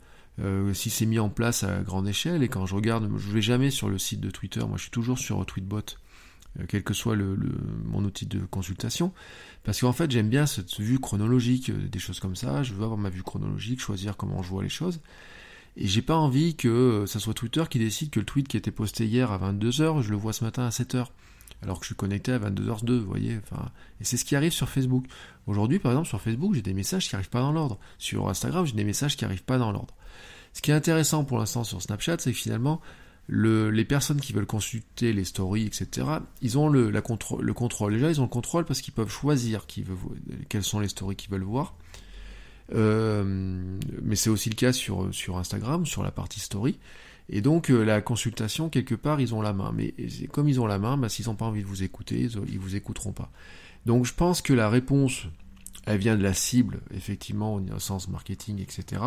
si 0.72 0.88
c'est 0.88 1.04
mis 1.04 1.18
en 1.18 1.28
place 1.28 1.62
à 1.62 1.82
grande 1.82 2.08
échelle, 2.08 2.42
et 2.42 2.48
quand 2.48 2.64
je 2.64 2.74
regarde, 2.74 3.10
je 3.18 3.30
vais 3.30 3.42
jamais 3.42 3.70
sur 3.70 3.90
le 3.90 3.98
site 3.98 4.20
de 4.20 4.30
Twitter, 4.30 4.60
moi 4.60 4.78
je 4.78 4.82
suis 4.82 4.90
toujours 4.90 5.18
sur 5.18 5.44
Tweetbot, 5.44 5.82
quel 6.68 6.82
que 6.82 6.94
soit 6.94 7.16
le, 7.16 7.36
mon 7.84 8.02
outil 8.02 8.24
de 8.24 8.40
consultation, 8.46 9.12
parce 9.62 9.82
qu'en 9.82 9.92
fait 9.92 10.10
j'aime 10.10 10.30
bien 10.30 10.46
cette 10.46 10.80
vue 10.80 10.98
chronologique, 10.98 11.70
des 11.70 11.98
choses 11.98 12.18
comme 12.18 12.34
ça, 12.34 12.62
je 12.62 12.72
veux 12.72 12.84
avoir 12.84 12.98
ma 12.98 13.10
vue 13.10 13.22
chronologique, 13.22 13.78
choisir 13.78 14.16
comment 14.16 14.42
je 14.42 14.48
vois 14.48 14.62
les 14.62 14.70
choses, 14.70 15.00
et 15.76 15.86
j'ai 15.86 16.00
pas 16.00 16.16
envie 16.16 16.56
que 16.56 17.04
ça 17.06 17.20
soit 17.20 17.34
Twitter 17.34 17.64
qui 17.68 17.78
décide 17.78 18.08
que 18.08 18.20
le 18.20 18.24
tweet 18.24 18.48
qui 18.48 18.56
été 18.56 18.70
posté 18.70 19.04
hier 19.04 19.30
à 19.32 19.52
22h, 19.52 20.00
je 20.00 20.10
le 20.10 20.16
vois 20.16 20.32
ce 20.32 20.44
matin 20.44 20.64
à 20.64 20.70
7h 20.70 21.08
alors 21.62 21.78
que 21.78 21.84
je 21.84 21.88
suis 21.88 21.96
connecté 21.96 22.32
à 22.32 22.38
22h02, 22.38 22.98
vous 22.98 23.06
voyez. 23.06 23.38
Enfin, 23.42 23.70
et 24.00 24.04
c'est 24.04 24.16
ce 24.16 24.24
qui 24.24 24.36
arrive 24.36 24.52
sur 24.52 24.68
Facebook. 24.68 25.06
Aujourd'hui, 25.46 25.78
par 25.78 25.92
exemple, 25.92 26.08
sur 26.08 26.20
Facebook, 26.20 26.54
j'ai 26.54 26.62
des 26.62 26.74
messages 26.74 27.08
qui 27.08 27.14
n'arrivent 27.14 27.30
pas 27.30 27.40
dans 27.40 27.52
l'ordre. 27.52 27.78
Sur 27.98 28.28
Instagram, 28.28 28.66
j'ai 28.66 28.74
des 28.74 28.84
messages 28.84 29.16
qui 29.16 29.24
n'arrivent 29.24 29.44
pas 29.44 29.58
dans 29.58 29.72
l'ordre. 29.72 29.94
Ce 30.52 30.62
qui 30.62 30.70
est 30.70 30.74
intéressant 30.74 31.24
pour 31.24 31.38
l'instant 31.38 31.64
sur 31.64 31.82
Snapchat, 31.82 32.16
c'est 32.18 32.32
que 32.32 32.38
finalement, 32.38 32.80
les 33.28 33.84
personnes 33.84 34.20
qui 34.20 34.32
veulent 34.32 34.46
consulter 34.46 35.12
les 35.12 35.24
stories, 35.24 35.66
etc., 35.66 36.06
ils 36.42 36.58
ont 36.58 36.68
le, 36.68 36.90
contrôle. 37.00 37.92
Déjà, 37.92 38.10
ils 38.10 38.20
ont 38.20 38.24
le 38.24 38.28
contrôle 38.28 38.64
parce 38.64 38.80
qu'ils 38.80 38.94
peuvent 38.94 39.10
choisir 39.10 39.66
quelles 40.48 40.62
sont 40.64 40.80
les 40.80 40.88
stories 40.88 41.16
qu'ils 41.16 41.30
veulent 41.30 41.42
voir. 41.42 41.74
Euh, 42.74 43.78
mais 44.02 44.16
c'est 44.16 44.30
aussi 44.30 44.50
le 44.50 44.56
cas 44.56 44.72
sur 44.72 45.36
Instagram, 45.36 45.86
sur 45.86 46.02
la 46.02 46.10
partie 46.10 46.40
story. 46.40 46.78
Et 47.28 47.40
donc 47.40 47.70
euh, 47.70 47.84
la 47.84 48.00
consultation, 48.00 48.68
quelque 48.68 48.94
part, 48.94 49.20
ils 49.20 49.34
ont 49.34 49.42
la 49.42 49.52
main. 49.52 49.72
Mais 49.74 49.94
comme 50.32 50.48
ils 50.48 50.60
ont 50.60 50.66
la 50.66 50.78
main, 50.78 50.96
bah, 50.96 51.08
s'ils 51.08 51.26
n'ont 51.26 51.34
pas 51.34 51.46
envie 51.46 51.62
de 51.62 51.66
vous 51.66 51.82
écouter, 51.82 52.28
ils, 52.48 52.58
vous 52.58 52.76
écouteront 52.76 53.12
pas. 53.12 53.30
Donc 53.84 54.04
je 54.04 54.14
pense 54.14 54.42
que 54.42 54.52
la 54.52 54.68
réponse, 54.68 55.26
elle 55.86 55.98
vient 55.98 56.16
de 56.16 56.22
la 56.22 56.34
cible, 56.34 56.80
effectivement, 56.94 57.54
au 57.54 57.78
sens 57.78 58.08
marketing, 58.08 58.60
etc. 58.60 59.02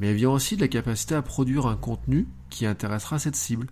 Mais 0.00 0.08
elle 0.08 0.16
vient 0.16 0.30
aussi 0.30 0.56
de 0.56 0.60
la 0.60 0.68
capacité 0.68 1.14
à 1.14 1.22
produire 1.22 1.66
un 1.66 1.76
contenu 1.76 2.26
qui 2.50 2.66
intéressera 2.66 3.18
cette 3.18 3.36
cible. 3.36 3.68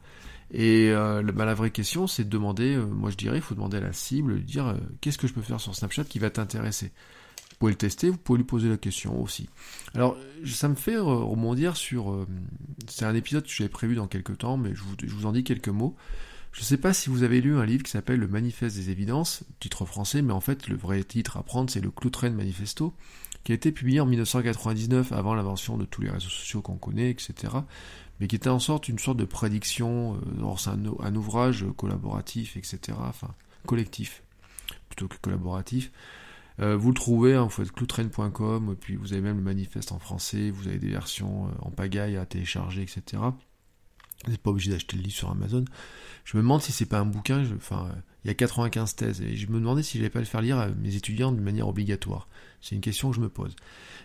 Et 0.52 0.90
euh, 0.90 1.22
bah, 1.22 1.44
la 1.44 1.54
vraie 1.54 1.70
question, 1.70 2.06
c'est 2.06 2.24
de 2.24 2.30
demander, 2.30 2.74
euh, 2.74 2.86
moi 2.86 3.10
je 3.10 3.16
dirais, 3.16 3.36
il 3.36 3.42
faut 3.42 3.54
demander 3.54 3.78
à 3.78 3.80
la 3.80 3.92
cible, 3.92 4.36
de 4.36 4.40
dire 4.40 4.76
qu'est-ce 5.00 5.18
que 5.18 5.26
je 5.26 5.32
peux 5.32 5.42
faire 5.42 5.60
sur 5.60 5.74
Snapchat 5.74 6.04
qui 6.04 6.18
va 6.18 6.30
t'intéresser? 6.30 6.92
Vous 7.56 7.60
pouvez 7.60 7.72
le 7.72 7.78
tester, 7.78 8.10
vous 8.10 8.18
pouvez 8.18 8.36
lui 8.36 8.44
poser 8.44 8.68
la 8.68 8.76
question 8.76 9.22
aussi. 9.22 9.48
Alors, 9.94 10.18
ça 10.44 10.68
me 10.68 10.74
fait 10.74 10.98
rebondir 10.98 11.74
sur... 11.74 12.12
Euh, 12.12 12.26
c'est 12.86 13.06
un 13.06 13.14
épisode 13.14 13.44
que 13.44 13.50
j'avais 13.50 13.70
prévu 13.70 13.94
dans 13.94 14.06
quelques 14.06 14.36
temps, 14.36 14.58
mais 14.58 14.74
je 14.74 14.82
vous, 15.08 15.24
en 15.24 15.32
dis 15.32 15.42
quelques 15.42 15.70
mots. 15.70 15.96
Je 16.52 16.60
ne 16.60 16.64
sais 16.66 16.76
pas 16.76 16.92
si 16.92 17.08
vous 17.08 17.22
avez 17.22 17.40
lu 17.40 17.56
un 17.56 17.64
livre 17.64 17.82
qui 17.82 17.90
s'appelle 17.90 18.20
Le 18.20 18.28
Manifeste 18.28 18.76
des 18.76 18.90
Évidences, 18.90 19.42
titre 19.58 19.86
français, 19.86 20.20
mais 20.20 20.34
en 20.34 20.42
fait, 20.42 20.68
le 20.68 20.76
vrai 20.76 21.02
titre 21.02 21.38
à 21.38 21.42
prendre, 21.42 21.70
c'est 21.70 21.80
le 21.80 21.90
Cloutren 21.90 22.34
Manifesto, 22.34 22.92
qui 23.42 23.52
a 23.52 23.54
été 23.54 23.72
publié 23.72 24.00
en 24.00 24.06
1999, 24.06 25.12
avant 25.12 25.34
l'invention 25.34 25.78
de 25.78 25.86
tous 25.86 26.02
les 26.02 26.10
réseaux 26.10 26.28
sociaux 26.28 26.60
qu'on 26.60 26.76
connaît, 26.76 27.08
etc., 27.08 27.54
mais 28.20 28.26
qui 28.26 28.36
était 28.36 28.50
en 28.50 28.58
sorte 28.58 28.88
une 28.88 28.98
sorte 28.98 29.16
de 29.16 29.24
prédiction, 29.24 30.20
euh, 30.42 30.54
c'est 30.58 30.70
un, 30.70 31.14
ouvrage 31.14 31.64
collaboratif, 31.78 32.58
etc., 32.58 32.98
enfin, 33.00 33.34
collectif, 33.64 34.22
plutôt 34.90 35.08
que 35.08 35.16
collaboratif, 35.22 35.90
euh, 36.60 36.76
vous 36.76 36.88
le 36.88 36.94
trouvez, 36.94 37.34
hein, 37.34 37.44
vous 37.44 37.50
faites 37.50 37.72
cloutrain.com, 37.72 38.76
puis 38.80 38.96
vous 38.96 39.12
avez 39.12 39.22
même 39.22 39.36
le 39.36 39.42
manifeste 39.42 39.92
en 39.92 39.98
français, 39.98 40.50
vous 40.50 40.68
avez 40.68 40.78
des 40.78 40.88
versions 40.88 41.46
euh, 41.46 41.50
en 41.62 41.70
pagaille 41.70 42.16
à 42.16 42.24
télécharger, 42.24 42.82
etc. 42.82 43.22
Vous 44.24 44.30
n'êtes 44.30 44.40
pas 44.40 44.50
obligé 44.50 44.70
d'acheter 44.70 44.96
le 44.96 45.02
livre 45.02 45.14
sur 45.14 45.30
Amazon. 45.30 45.64
Je 46.24 46.36
me 46.36 46.42
demande 46.42 46.62
si 46.62 46.72
c'est 46.72 46.86
pas 46.86 46.98
un 46.98 47.04
bouquin, 47.04 47.44
enfin, 47.54 47.90
il 48.24 48.28
y 48.28 48.30
a 48.30 48.34
95 48.34 48.96
thèses, 48.96 49.20
et 49.20 49.36
je 49.36 49.46
me 49.48 49.58
demandais 49.58 49.82
si 49.82 49.98
je 49.98 50.02
n'allais 50.02 50.10
pas 50.10 50.18
le 50.18 50.24
faire 50.24 50.40
lire 50.40 50.58
à 50.58 50.68
mes 50.68 50.96
étudiants 50.96 51.32
de 51.32 51.40
manière 51.40 51.68
obligatoire. 51.68 52.28
C'est 52.60 52.74
une 52.74 52.80
question 52.80 53.10
que 53.10 53.16
je 53.16 53.20
me 53.20 53.28
pose. 53.28 53.54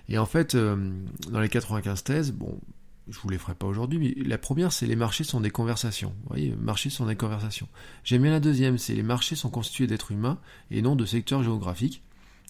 Et 0.10 0.18
en 0.18 0.26
fait, 0.26 0.56
euh, 0.56 0.92
dans 1.30 1.40
les 1.40 1.50
95 1.50 2.04
thèses, 2.04 2.32
bon, 2.34 2.60
je 3.08 3.20
vous 3.20 3.30
les 3.30 3.38
ferai 3.38 3.56
pas 3.56 3.66
aujourd'hui, 3.66 4.00
mais 4.00 4.24
la 4.24 4.38
première, 4.38 4.72
c'est 4.74 4.86
les 4.86 4.96
marchés 4.96 5.24
sont 5.24 5.40
des 5.40 5.50
conversations. 5.50 6.14
Vous 6.24 6.30
voyez, 6.30 6.56
marchés 6.56 6.90
sont 6.90 7.06
des 7.06 7.16
conversations. 7.16 7.68
J'aime 8.04 8.24
bien 8.24 8.32
la 8.32 8.40
deuxième, 8.40 8.78
c'est 8.78 8.94
les 8.94 9.04
marchés 9.04 9.36
sont 9.36 9.50
constitués 9.50 9.88
d'êtres 9.88 10.12
humains 10.12 10.40
et 10.70 10.82
non 10.82 10.96
de 10.96 11.06
secteurs 11.06 11.44
géographiques 11.44 12.04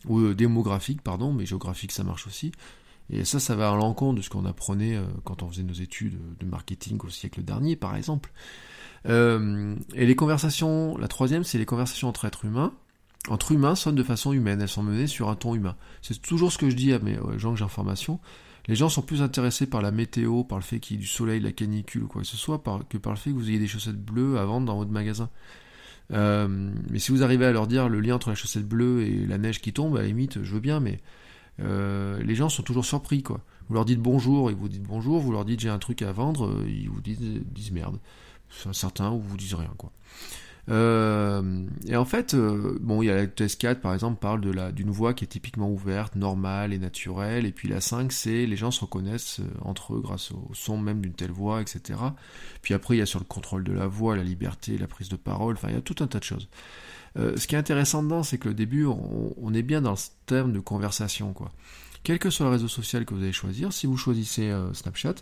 ou 0.07 0.19
euh, 0.19 0.35
démographique, 0.35 1.01
pardon, 1.01 1.33
mais 1.33 1.45
géographique 1.45 1.91
ça 1.91 2.03
marche 2.03 2.27
aussi. 2.27 2.51
Et 3.09 3.25
ça, 3.25 3.39
ça 3.39 3.55
va 3.55 3.71
à 3.71 3.75
l'encontre 3.75 4.17
de 4.17 4.21
ce 4.21 4.29
qu'on 4.29 4.45
apprenait 4.45 4.95
euh, 4.95 5.03
quand 5.25 5.43
on 5.43 5.49
faisait 5.49 5.63
nos 5.63 5.73
études 5.73 6.17
de 6.39 6.45
marketing 6.45 6.97
au 7.03 7.09
siècle 7.09 7.43
dernier, 7.43 7.75
par 7.75 7.95
exemple. 7.95 8.31
Euh, 9.07 9.75
et 9.95 10.05
les 10.05 10.15
conversations, 10.15 10.97
la 10.97 11.07
troisième, 11.07 11.43
c'est 11.43 11.57
les 11.57 11.65
conversations 11.65 12.07
entre 12.07 12.25
êtres 12.25 12.45
humains. 12.45 12.73
Entre 13.27 13.51
humains 13.51 13.75
sonnent 13.75 13.95
de 13.95 14.03
façon 14.03 14.31
humaine, 14.33 14.61
elles 14.61 14.69
sont 14.69 14.81
menées 14.81 15.07
sur 15.07 15.29
un 15.29 15.35
ton 15.35 15.53
humain. 15.53 15.75
C'est 16.01 16.19
toujours 16.21 16.51
ce 16.51 16.57
que 16.57 16.69
je 16.69 16.75
dis 16.75 16.93
à 16.93 16.99
mes 16.99 17.17
gens 17.37 17.51
que 17.51 17.57
j'ai 17.57 17.65
en 17.65 17.69
formation. 17.69 18.19
Les 18.67 18.75
gens 18.75 18.89
sont 18.89 19.01
plus 19.01 19.21
intéressés 19.21 19.67
par 19.67 19.81
la 19.81 19.91
météo, 19.91 20.43
par 20.43 20.57
le 20.57 20.63
fait 20.63 20.79
qu'il 20.79 20.95
y 20.95 20.99
ait 20.99 21.01
du 21.01 21.07
soleil, 21.07 21.39
la 21.39 21.51
canicule 21.51 22.03
ou 22.03 22.07
quoi 22.07 22.21
que 22.21 22.27
ce 22.27 22.37
soit, 22.37 22.63
que 22.89 22.97
par 22.97 23.11
le 23.11 23.17
fait 23.17 23.31
que 23.31 23.35
vous 23.35 23.49
ayez 23.49 23.59
des 23.59 23.67
chaussettes 23.67 24.01
bleues 24.01 24.37
à 24.37 24.45
vendre 24.45 24.67
dans 24.67 24.77
votre 24.77 24.91
magasin. 24.91 25.29
Euh, 26.11 26.47
mais 26.89 26.99
si 26.99 27.11
vous 27.11 27.23
arrivez 27.23 27.45
à 27.45 27.51
leur 27.51 27.67
dire 27.67 27.87
le 27.87 27.99
lien 27.99 28.15
entre 28.15 28.29
la 28.29 28.35
chaussette 28.35 28.67
bleue 28.67 29.03
et 29.03 29.25
la 29.25 29.37
neige 29.37 29.61
qui 29.61 29.73
tombe, 29.73 29.95
à 29.97 30.01
la 30.01 30.07
limite, 30.07 30.43
je 30.43 30.53
veux 30.53 30.59
bien, 30.59 30.79
mais 30.79 30.99
euh, 31.59 32.21
les 32.23 32.35
gens 32.35 32.49
sont 32.49 32.63
toujours 32.63 32.85
surpris, 32.85 33.23
quoi. 33.23 33.41
Vous 33.67 33.75
leur 33.75 33.85
dites 33.85 34.01
bonjour, 34.01 34.51
ils 34.51 34.57
vous 34.57 34.67
dites 34.67 34.83
bonjour, 34.83 35.19
vous 35.19 35.31
leur 35.31 35.45
dites 35.45 35.61
j'ai 35.61 35.69
un 35.69 35.79
truc 35.79 36.01
à 36.01 36.11
vendre, 36.11 36.47
euh, 36.47 36.65
ils 36.67 36.89
vous 36.89 37.01
disent, 37.01 37.21
disent 37.45 37.71
merde. 37.71 37.99
Certains 38.73 39.09
vous 39.09 39.37
disent 39.37 39.53
rien, 39.53 39.73
quoi. 39.77 39.91
Euh, 40.71 41.65
et 41.85 41.97
en 41.97 42.05
fait, 42.05 42.33
euh, 42.33 42.77
bon, 42.79 43.01
il 43.01 43.07
y 43.07 43.09
a 43.09 43.15
la 43.15 43.25
TS4 43.27 43.75
par 43.75 43.93
exemple 43.93 44.19
parle 44.19 44.39
de 44.39 44.51
la 44.51 44.71
d'une 44.71 44.89
voix 44.89 45.13
qui 45.13 45.25
est 45.25 45.27
typiquement 45.27 45.69
ouverte, 45.69 46.15
normale 46.15 46.71
et 46.71 46.77
naturelle, 46.77 47.45
et 47.45 47.51
puis 47.51 47.67
la 47.67 47.81
5 47.81 48.11
c'est 48.11 48.45
les 48.45 48.55
gens 48.55 48.71
se 48.71 48.79
reconnaissent 48.79 49.41
euh, 49.41 49.49
entre 49.61 49.95
eux 49.95 50.01
grâce 50.01 50.31
au 50.31 50.49
son 50.53 50.77
même 50.77 51.01
d'une 51.01 51.13
telle 51.13 51.31
voix, 51.31 51.61
etc. 51.61 51.99
Puis 52.61 52.73
après 52.73 52.95
il 52.95 52.99
y 52.99 53.01
a 53.01 53.05
sur 53.05 53.19
le 53.19 53.25
contrôle 53.25 53.65
de 53.65 53.73
la 53.73 53.87
voix, 53.87 54.15
la 54.15 54.23
liberté, 54.23 54.77
la 54.77 54.87
prise 54.87 55.09
de 55.09 55.17
parole, 55.17 55.55
enfin 55.55 55.67
il 55.69 55.75
y 55.75 55.77
a 55.77 55.81
tout 55.81 56.01
un 56.01 56.07
tas 56.07 56.19
de 56.19 56.23
choses. 56.23 56.47
ce 57.17 57.47
qui 57.47 57.55
est 57.55 57.59
intéressant 57.59 58.01
dedans, 58.01 58.23
c'est 58.23 58.37
que 58.37 58.47
le 58.47 58.53
début, 58.53 58.85
on, 58.85 59.53
est 59.53 59.63
bien 59.63 59.81
dans 59.81 59.91
le 59.91 59.97
terme 60.25 60.53
de 60.53 60.59
conversation, 60.59 61.33
quoi. 61.33 61.51
Quel 62.03 62.17
que 62.17 62.29
soit 62.29 62.45
le 62.45 62.51
réseau 62.53 62.69
social 62.69 63.05
que 63.05 63.13
vous 63.13 63.21
allez 63.21 63.33
choisir, 63.33 63.73
si 63.73 63.85
vous 63.85 63.97
choisissez 63.97 64.51
Snapchat, 64.73 65.15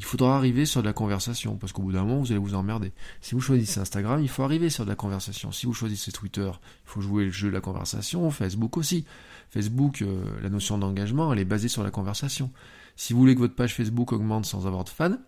il 0.00 0.04
faudra 0.04 0.34
arriver 0.34 0.64
sur 0.64 0.80
de 0.80 0.86
la 0.86 0.94
conversation, 0.94 1.56
parce 1.56 1.74
qu'au 1.74 1.82
bout 1.82 1.92
d'un 1.92 2.04
moment, 2.04 2.20
vous 2.20 2.32
allez 2.32 2.40
vous 2.40 2.54
emmerder. 2.54 2.90
Si 3.20 3.34
vous 3.34 3.42
choisissez 3.42 3.80
Instagram, 3.80 4.22
il 4.22 4.30
faut 4.30 4.42
arriver 4.42 4.70
sur 4.70 4.84
de 4.84 4.88
la 4.88 4.96
conversation. 4.96 5.52
Si 5.52 5.66
vous 5.66 5.74
choisissez 5.74 6.10
Twitter, 6.10 6.50
il 6.50 6.88
faut 6.90 7.02
jouer 7.02 7.26
le 7.26 7.30
jeu 7.30 7.48
de 7.48 7.52
la 7.52 7.60
conversation. 7.60 8.30
Facebook 8.30 8.78
aussi. 8.78 9.04
Facebook, 9.50 10.00
euh, 10.00 10.24
la 10.40 10.48
notion 10.48 10.78
d'engagement, 10.78 11.30
elle 11.34 11.38
est 11.38 11.44
basée 11.44 11.68
sur 11.68 11.82
la 11.82 11.90
conversation. 11.90 12.50
Si 12.96 13.12
vous 13.12 13.18
voulez 13.18 13.34
que 13.34 13.40
votre 13.40 13.54
page 13.54 13.74
Facebook 13.74 14.14
augmente 14.14 14.46
sans 14.46 14.66
avoir 14.66 14.84
de 14.84 14.88
fans, 14.88 15.18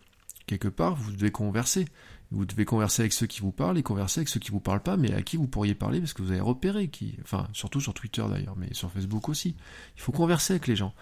quelque 0.46 0.68
part, 0.68 0.94
vous 0.94 1.12
devez 1.12 1.30
converser. 1.30 1.84
Vous 2.30 2.46
devez 2.46 2.64
converser 2.64 3.02
avec 3.02 3.12
ceux 3.12 3.26
qui 3.26 3.42
vous 3.42 3.52
parlent 3.52 3.76
et 3.76 3.82
converser 3.82 4.20
avec 4.20 4.30
ceux 4.30 4.40
qui 4.40 4.52
vous 4.52 4.60
parlent 4.60 4.82
pas, 4.82 4.96
mais 4.96 5.12
à 5.12 5.20
qui 5.20 5.36
vous 5.36 5.48
pourriez 5.48 5.74
parler 5.74 6.00
parce 6.00 6.14
que 6.14 6.22
vous 6.22 6.30
avez 6.30 6.40
repéré 6.40 6.88
qui, 6.88 7.18
enfin, 7.22 7.46
surtout 7.52 7.82
sur 7.82 7.92
Twitter 7.92 8.24
d'ailleurs, 8.26 8.56
mais 8.56 8.72
sur 8.72 8.90
Facebook 8.90 9.28
aussi. 9.28 9.54
Il 9.96 10.00
faut 10.00 10.12
converser 10.12 10.54
avec 10.54 10.66
les 10.66 10.76
gens. 10.76 10.94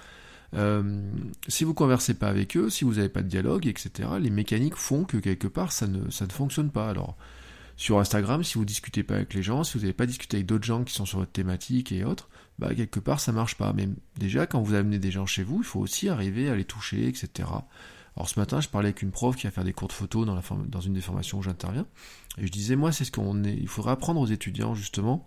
Euh, 0.54 1.00
si 1.48 1.64
vous 1.64 1.74
conversez 1.74 2.14
pas 2.14 2.28
avec 2.28 2.56
eux, 2.56 2.70
si 2.70 2.84
vous 2.84 2.94
n'avez 2.94 3.08
pas 3.08 3.22
de 3.22 3.28
dialogue, 3.28 3.66
etc., 3.66 4.08
les 4.20 4.30
mécaniques 4.30 4.74
font 4.74 5.04
que 5.04 5.16
quelque 5.16 5.46
part 5.46 5.72
ça 5.72 5.86
ne, 5.86 6.10
ça 6.10 6.26
ne 6.26 6.32
fonctionne 6.32 6.70
pas. 6.70 6.90
Alors, 6.90 7.16
sur 7.76 7.98
Instagram, 7.98 8.42
si 8.44 8.58
vous 8.58 8.64
discutez 8.64 9.02
pas 9.02 9.14
avec 9.14 9.32
les 9.32 9.42
gens, 9.42 9.64
si 9.64 9.74
vous 9.74 9.84
n'avez 9.84 9.94
pas 9.94 10.06
discuté 10.06 10.38
avec 10.38 10.46
d'autres 10.46 10.64
gens 10.64 10.84
qui 10.84 10.92
sont 10.92 11.06
sur 11.06 11.18
votre 11.18 11.32
thématique 11.32 11.92
et 11.92 12.04
autres, 12.04 12.28
bah 12.58 12.74
quelque 12.74 13.00
part 13.00 13.20
ça 13.20 13.32
marche 13.32 13.56
pas. 13.56 13.72
Mais 13.72 13.88
déjà, 14.18 14.46
quand 14.46 14.60
vous 14.60 14.74
amenez 14.74 14.98
des 14.98 15.10
gens 15.10 15.26
chez 15.26 15.42
vous, 15.42 15.58
il 15.58 15.64
faut 15.64 15.80
aussi 15.80 16.08
arriver 16.08 16.50
à 16.50 16.56
les 16.56 16.64
toucher, 16.64 17.06
etc. 17.06 17.48
Alors 18.16 18.28
ce 18.28 18.38
matin, 18.38 18.60
je 18.60 18.68
parlais 18.68 18.88
avec 18.88 19.02
une 19.02 19.12
prof 19.12 19.36
qui 19.36 19.46
va 19.46 19.50
faire 19.50 19.64
des 19.64 19.72
cours 19.72 19.88
de 19.88 19.92
photo 19.92 20.24
dans, 20.24 20.34
la 20.34 20.42
dans 20.66 20.80
une 20.80 20.92
des 20.94 21.00
formations 21.00 21.38
où 21.38 21.42
j'interviens, 21.42 21.86
et 22.38 22.46
je 22.46 22.52
disais 22.52 22.76
moi 22.76 22.92
c'est 22.92 23.04
ce 23.04 23.12
qu'on 23.12 23.44
est, 23.44 23.54
il 23.54 23.68
faudrait 23.68 23.92
apprendre 23.92 24.20
aux 24.20 24.26
étudiants 24.26 24.74
justement 24.74 25.24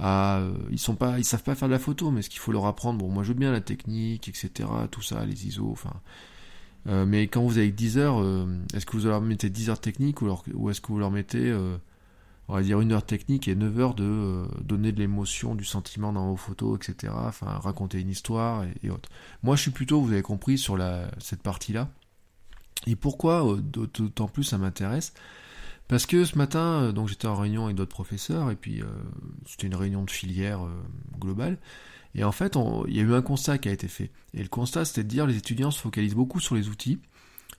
euh, 0.00 0.52
ils 0.70 0.78
sont 0.78 0.94
pas, 0.94 1.18
ils 1.18 1.24
savent 1.24 1.42
pas 1.42 1.54
faire 1.54 1.68
de 1.68 1.72
la 1.72 1.78
photo, 1.78 2.10
mais 2.10 2.22
ce 2.22 2.30
qu'il 2.30 2.40
faut 2.40 2.52
leur 2.52 2.66
apprendre, 2.66 2.98
bon, 2.98 3.08
moi 3.08 3.22
je 3.22 3.28
veux 3.28 3.38
bien 3.38 3.52
la 3.52 3.60
technique, 3.60 4.28
etc., 4.28 4.68
tout 4.90 5.02
ça, 5.02 5.24
les 5.26 5.46
ISO, 5.46 5.68
enfin. 5.70 5.94
Euh, 6.86 7.04
mais 7.04 7.26
quand 7.26 7.42
vous 7.42 7.58
avez 7.58 7.72
10 7.72 7.98
heures, 7.98 8.20
euh, 8.20 8.46
est-ce 8.74 8.86
que 8.86 8.96
vous 8.96 9.06
leur 9.06 9.20
mettez 9.20 9.50
10 9.50 9.70
heures 9.70 9.80
techniques 9.80 10.22
ou, 10.22 10.70
est-ce 10.70 10.80
que 10.80 10.88
vous 10.88 10.98
leur 10.98 11.10
mettez, 11.10 11.52
on 12.48 12.54
va 12.54 12.62
dire, 12.62 12.80
une 12.80 12.92
heure 12.92 13.04
technique 13.04 13.48
et 13.48 13.54
9 13.54 13.80
heures 13.80 13.94
de 13.94 14.46
donner 14.62 14.92
de 14.92 15.00
l'émotion, 15.00 15.54
du 15.54 15.64
sentiment 15.64 16.12
dans 16.12 16.30
vos 16.30 16.36
photos, 16.36 16.78
etc., 16.78 17.12
enfin, 17.16 17.46
raconter 17.58 18.00
une 18.00 18.10
histoire 18.10 18.64
et, 18.82 18.90
autres. 18.90 19.10
Moi 19.42 19.56
je 19.56 19.62
suis 19.62 19.70
plutôt, 19.70 20.00
vous 20.00 20.12
avez 20.12 20.22
compris, 20.22 20.58
sur 20.58 20.76
la, 20.76 21.10
cette 21.18 21.42
partie-là. 21.42 21.88
Et 22.86 22.94
pourquoi 22.94 23.56
d'autant 23.60 24.28
plus 24.28 24.44
ça 24.44 24.56
m'intéresse 24.56 25.12
parce 25.88 26.04
que 26.04 26.24
ce 26.24 26.36
matin, 26.36 26.82
euh, 26.82 26.92
donc 26.92 27.08
j'étais 27.08 27.26
en 27.26 27.34
réunion 27.34 27.64
avec 27.64 27.76
d'autres 27.76 27.94
professeurs, 27.94 28.50
et 28.50 28.56
puis 28.56 28.82
euh, 28.82 28.86
c'était 29.46 29.66
une 29.66 29.74
réunion 29.74 30.04
de 30.04 30.10
filière 30.10 30.64
euh, 30.64 30.70
globale, 31.18 31.56
et 32.14 32.24
en 32.24 32.32
fait, 32.32 32.56
il 32.86 32.96
y 32.96 33.00
a 33.00 33.02
eu 33.02 33.14
un 33.14 33.22
constat 33.22 33.58
qui 33.58 33.68
a 33.68 33.72
été 33.72 33.88
fait. 33.88 34.10
Et 34.34 34.42
le 34.42 34.48
constat, 34.48 34.84
c'était 34.84 35.04
de 35.04 35.08
dire 35.08 35.26
les 35.26 35.36
étudiants 35.36 35.70
se 35.70 35.80
focalisent 35.80 36.14
beaucoup 36.14 36.40
sur 36.40 36.54
les 36.54 36.68
outils, 36.68 37.00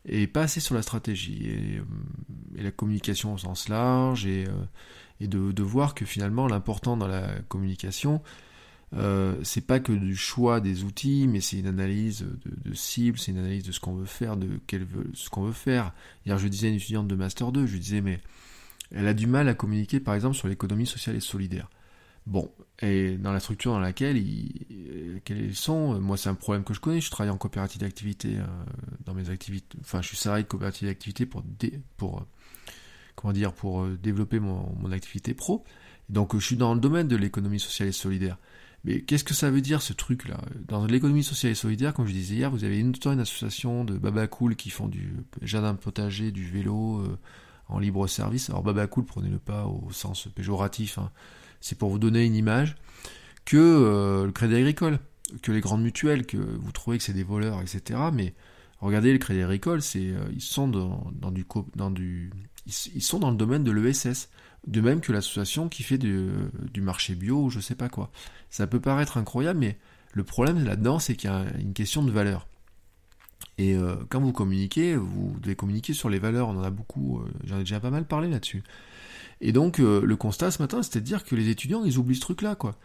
et 0.05 0.27
pas 0.27 0.43
assez 0.43 0.59
sur 0.59 0.75
la 0.75 0.81
stratégie, 0.81 1.47
et, 1.47 1.81
la 2.61 2.71
communication 2.71 3.33
au 3.33 3.37
sens 3.37 3.69
large, 3.69 4.25
et, 4.25 4.47
et 5.21 5.27
de, 5.27 5.51
de, 5.51 5.63
voir 5.63 5.93
que 5.93 6.05
finalement 6.05 6.47
l'important 6.47 6.97
dans 6.97 7.07
la 7.07 7.27
communication, 7.47 8.21
euh, 8.95 9.35
c'est 9.43 9.65
pas 9.65 9.79
que 9.79 9.91
du 9.91 10.15
choix 10.15 10.59
des 10.61 10.83
outils, 10.83 11.27
mais 11.27 11.41
c'est 11.41 11.59
une 11.59 11.67
analyse 11.67 12.21
de, 12.21 12.69
de 12.69 12.73
cible, 12.73 13.19
c'est 13.19 13.31
une 13.31 13.37
analyse 13.37 13.63
de 13.63 13.71
ce 13.71 13.79
qu'on 13.79 13.93
veut 13.93 14.05
faire, 14.05 14.35
de 14.35 14.59
quel 14.67 14.83
veut, 14.83 15.09
ce 15.13 15.29
qu'on 15.29 15.43
veut 15.43 15.51
faire. 15.51 15.93
Hier, 16.25 16.37
je 16.37 16.47
disais 16.47 16.67
à 16.67 16.69
une 16.71 16.77
étudiante 16.77 17.07
de 17.07 17.15
Master 17.15 17.51
2, 17.51 17.67
je 17.67 17.73
lui 17.73 17.79
disais, 17.79 18.01
mais 18.01 18.19
elle 18.91 19.07
a 19.07 19.13
du 19.13 19.27
mal 19.27 19.47
à 19.47 19.53
communiquer, 19.53 19.99
par 19.99 20.15
exemple, 20.15 20.35
sur 20.35 20.47
l'économie 20.47 20.87
sociale 20.87 21.15
et 21.15 21.19
solidaire. 21.19 21.69
Bon, 22.25 22.51
et 22.81 23.17
dans 23.17 23.31
la 23.31 23.39
structure 23.39 23.71
dans 23.71 23.79
laquelle 23.79 24.17
ils, 24.17 25.21
quels 25.23 25.55
sont, 25.55 25.99
moi 25.99 26.15
c'est 26.17 26.29
un 26.29 26.35
problème 26.35 26.63
que 26.63 26.73
je 26.73 26.79
connais, 26.79 27.01
je 27.01 27.09
travaille 27.09 27.31
en 27.31 27.37
coopérative 27.37 27.81
d'activité 27.81 28.37
euh, 28.37 28.45
dans 29.05 29.15
mes 29.15 29.31
activités, 29.31 29.77
enfin 29.81 30.01
je 30.01 30.09
suis 30.09 30.17
salarié 30.17 30.43
de 30.43 30.47
coopérative 30.47 30.87
d'activité 30.87 31.25
pour, 31.25 31.43
pour 31.97 32.27
comment 33.15 33.33
dire, 33.33 33.51
pour 33.53 33.81
euh, 33.81 33.97
développer 34.01 34.39
mon 34.39 34.91
activité 34.91 35.33
pro. 35.33 35.63
Donc 36.09 36.35
je 36.35 36.45
suis 36.45 36.57
dans 36.57 36.73
le 36.73 36.79
domaine 36.79 37.07
de 37.07 37.15
l'économie 37.15 37.59
sociale 37.59 37.89
et 37.89 37.93
solidaire. 37.93 38.37
Mais 38.85 39.01
qu'est-ce 39.01 39.23
que 39.23 39.33
ça 39.33 39.51
veut 39.51 39.61
dire 39.61 39.81
ce 39.81 39.93
truc-là? 39.93 40.39
Dans 40.67 40.85
l'économie 40.85 41.23
sociale 41.23 41.51
et 41.51 41.55
solidaire, 41.55 41.93
comme 41.93 42.07
je 42.07 42.13
disais 42.13 42.35
hier, 42.35 42.49
vous 42.49 42.63
avez 42.63 42.79
une, 42.79 42.93
une 43.05 43.19
association 43.19 43.83
de 43.83 43.97
Baba 43.97 44.27
Cool 44.27 44.55
qui 44.55 44.69
font 44.69 44.87
du 44.87 45.17
jardin 45.41 45.75
potager, 45.75 46.31
du 46.31 46.45
vélo 46.45 46.99
euh, 46.99 47.17
en 47.67 47.79
libre 47.79 48.07
service. 48.07 48.49
Alors 48.49 48.63
Baba 48.63 48.87
Cool, 48.87 49.05
prenez-le 49.05 49.39
pas 49.39 49.65
au 49.65 49.91
sens 49.91 50.27
péjoratif, 50.33 50.97
hein. 50.97 51.11
c'est 51.59 51.77
pour 51.77 51.89
vous 51.89 51.99
donner 51.99 52.25
une 52.25 52.35
image 52.35 52.75
que 53.45 53.57
euh, 53.57 54.25
le 54.25 54.31
crédit 54.31 54.55
agricole, 54.55 54.99
que 55.41 55.51
les 55.51 55.61
grandes 55.61 55.81
mutuelles, 55.81 56.25
que 56.25 56.37
vous 56.37 56.71
trouvez 56.71 56.97
que 56.97 57.03
c'est 57.03 57.13
des 57.13 57.23
voleurs, 57.23 57.61
etc. 57.61 57.99
Mais 58.13 58.33
regardez 58.79 59.11
le 59.11 59.19
crédit 59.19 59.41
agricole, 59.41 59.81
c'est 59.81 60.09
euh, 60.09 60.23
ils 60.33 60.41
sont 60.41 60.67
dans, 60.67 61.31
du 61.31 61.45
dans 61.75 61.91
du 61.91 62.31
ils, 62.65 63.01
sont 63.01 63.19
dans 63.19 63.31
le 63.31 63.37
domaine 63.37 63.63
de 63.63 63.71
l'ESS. 63.71 64.29
De 64.67 64.81
même 64.81 65.01
que 65.01 65.11
l'association 65.11 65.69
qui 65.69 65.83
fait 65.83 65.97
du, 65.97 66.29
du, 66.73 66.81
marché 66.81 67.15
bio 67.15 67.43
ou 67.43 67.49
je 67.49 67.59
sais 67.59 67.75
pas 67.75 67.89
quoi. 67.89 68.11
Ça 68.49 68.67
peut 68.67 68.79
paraître 68.79 69.17
incroyable, 69.17 69.59
mais 69.59 69.77
le 70.13 70.23
problème 70.23 70.63
là-dedans, 70.63 70.99
c'est 70.99 71.15
qu'il 71.15 71.29
y 71.29 71.33
a 71.33 71.45
une 71.59 71.73
question 71.73 72.03
de 72.03 72.11
valeur. 72.11 72.47
Et 73.57 73.75
euh, 73.75 73.95
quand 74.09 74.21
vous 74.21 74.31
communiquez, 74.31 74.95
vous 74.95 75.35
devez 75.41 75.55
communiquer 75.55 75.93
sur 75.93 76.09
les 76.09 76.19
valeurs. 76.19 76.47
On 76.47 76.57
en 76.57 76.63
a 76.63 76.69
beaucoup, 76.69 77.19
euh, 77.19 77.29
j'en 77.43 77.57
ai 77.57 77.59
déjà 77.59 77.79
pas 77.79 77.89
mal 77.89 78.05
parlé 78.05 78.29
là-dessus. 78.29 78.63
Et 79.41 79.51
donc, 79.51 79.79
euh, 79.79 80.01
le 80.03 80.15
constat 80.15 80.51
ce 80.51 80.61
matin, 80.61 80.81
c'était 80.81 81.01
de 81.01 81.05
dire 81.05 81.23
que 81.23 81.35
les 81.35 81.49
étudiants, 81.49 81.83
ils 81.83 81.97
oublient 81.97 82.15
ce 82.15 82.21
truc-là, 82.21 82.55
quoi. 82.55 82.75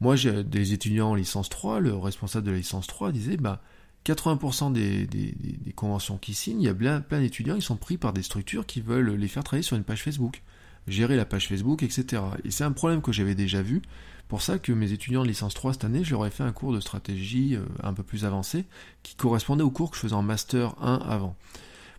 Moi, 0.00 0.16
j'ai 0.16 0.44
des 0.44 0.72
étudiants 0.72 1.10
en 1.10 1.14
licence 1.14 1.48
3, 1.48 1.80
le 1.80 1.94
responsable 1.96 2.46
de 2.46 2.52
la 2.52 2.58
licence 2.58 2.86
3 2.86 3.10
disait, 3.10 3.36
bah, 3.36 3.62
80% 4.04 4.72
des, 4.72 5.06
des, 5.06 5.32
des, 5.32 5.72
conventions 5.72 6.18
qui 6.18 6.34
signent, 6.34 6.60
il 6.60 6.66
y 6.66 6.68
a 6.68 6.74
plein, 6.74 7.00
plein 7.00 7.20
d'étudiants, 7.20 7.56
ils 7.56 7.62
sont 7.62 7.76
pris 7.76 7.98
par 7.98 8.12
des 8.12 8.22
structures 8.22 8.64
qui 8.64 8.80
veulent 8.80 9.10
les 9.10 9.28
faire 9.28 9.42
travailler 9.42 9.64
sur 9.64 9.76
une 9.76 9.82
page 9.82 10.04
Facebook 10.04 10.42
gérer 10.88 11.16
la 11.16 11.24
page 11.24 11.48
Facebook, 11.48 11.82
etc. 11.82 12.22
Et 12.44 12.50
c'est 12.50 12.64
un 12.64 12.72
problème 12.72 13.02
que 13.02 13.12
j'avais 13.12 13.34
déjà 13.34 13.62
vu. 13.62 13.82
Pour 14.28 14.42
ça 14.42 14.58
que 14.58 14.72
mes 14.72 14.92
étudiants 14.92 15.22
de 15.22 15.28
licence 15.28 15.54
3 15.54 15.72
cette 15.72 15.84
année, 15.84 16.04
je 16.04 16.10
leur 16.10 16.26
ai 16.26 16.30
fait 16.30 16.42
un 16.42 16.52
cours 16.52 16.72
de 16.72 16.80
stratégie 16.80 17.56
euh, 17.56 17.64
un 17.82 17.94
peu 17.94 18.02
plus 18.02 18.26
avancé, 18.26 18.66
qui 19.02 19.14
correspondait 19.16 19.62
au 19.62 19.70
cours 19.70 19.90
que 19.90 19.96
je 19.96 20.02
faisais 20.02 20.14
en 20.14 20.22
Master 20.22 20.74
1 20.82 20.96
avant. 21.08 21.34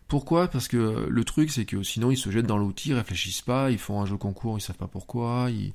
Pourquoi? 0.08 0.48
Parce 0.48 0.68
que 0.68 1.08
le 1.08 1.24
truc, 1.24 1.52
c'est 1.52 1.66
que 1.66 1.84
sinon, 1.84 2.12
ils 2.12 2.18
se 2.18 2.32
jettent 2.32 2.48
dans 2.48 2.58
l'outil, 2.58 2.90
ils 2.90 2.96
réfléchissent 2.96 3.44
pas, 3.44 3.72
ils 3.72 3.78
font 3.78 4.02
un 4.02 4.06
jeu 4.08 4.18
concours, 4.18 4.58
ils 4.58 4.62
savent 4.62 4.76
pas 4.76 4.88
pourquoi, 4.88 5.50
ils, 5.52 5.72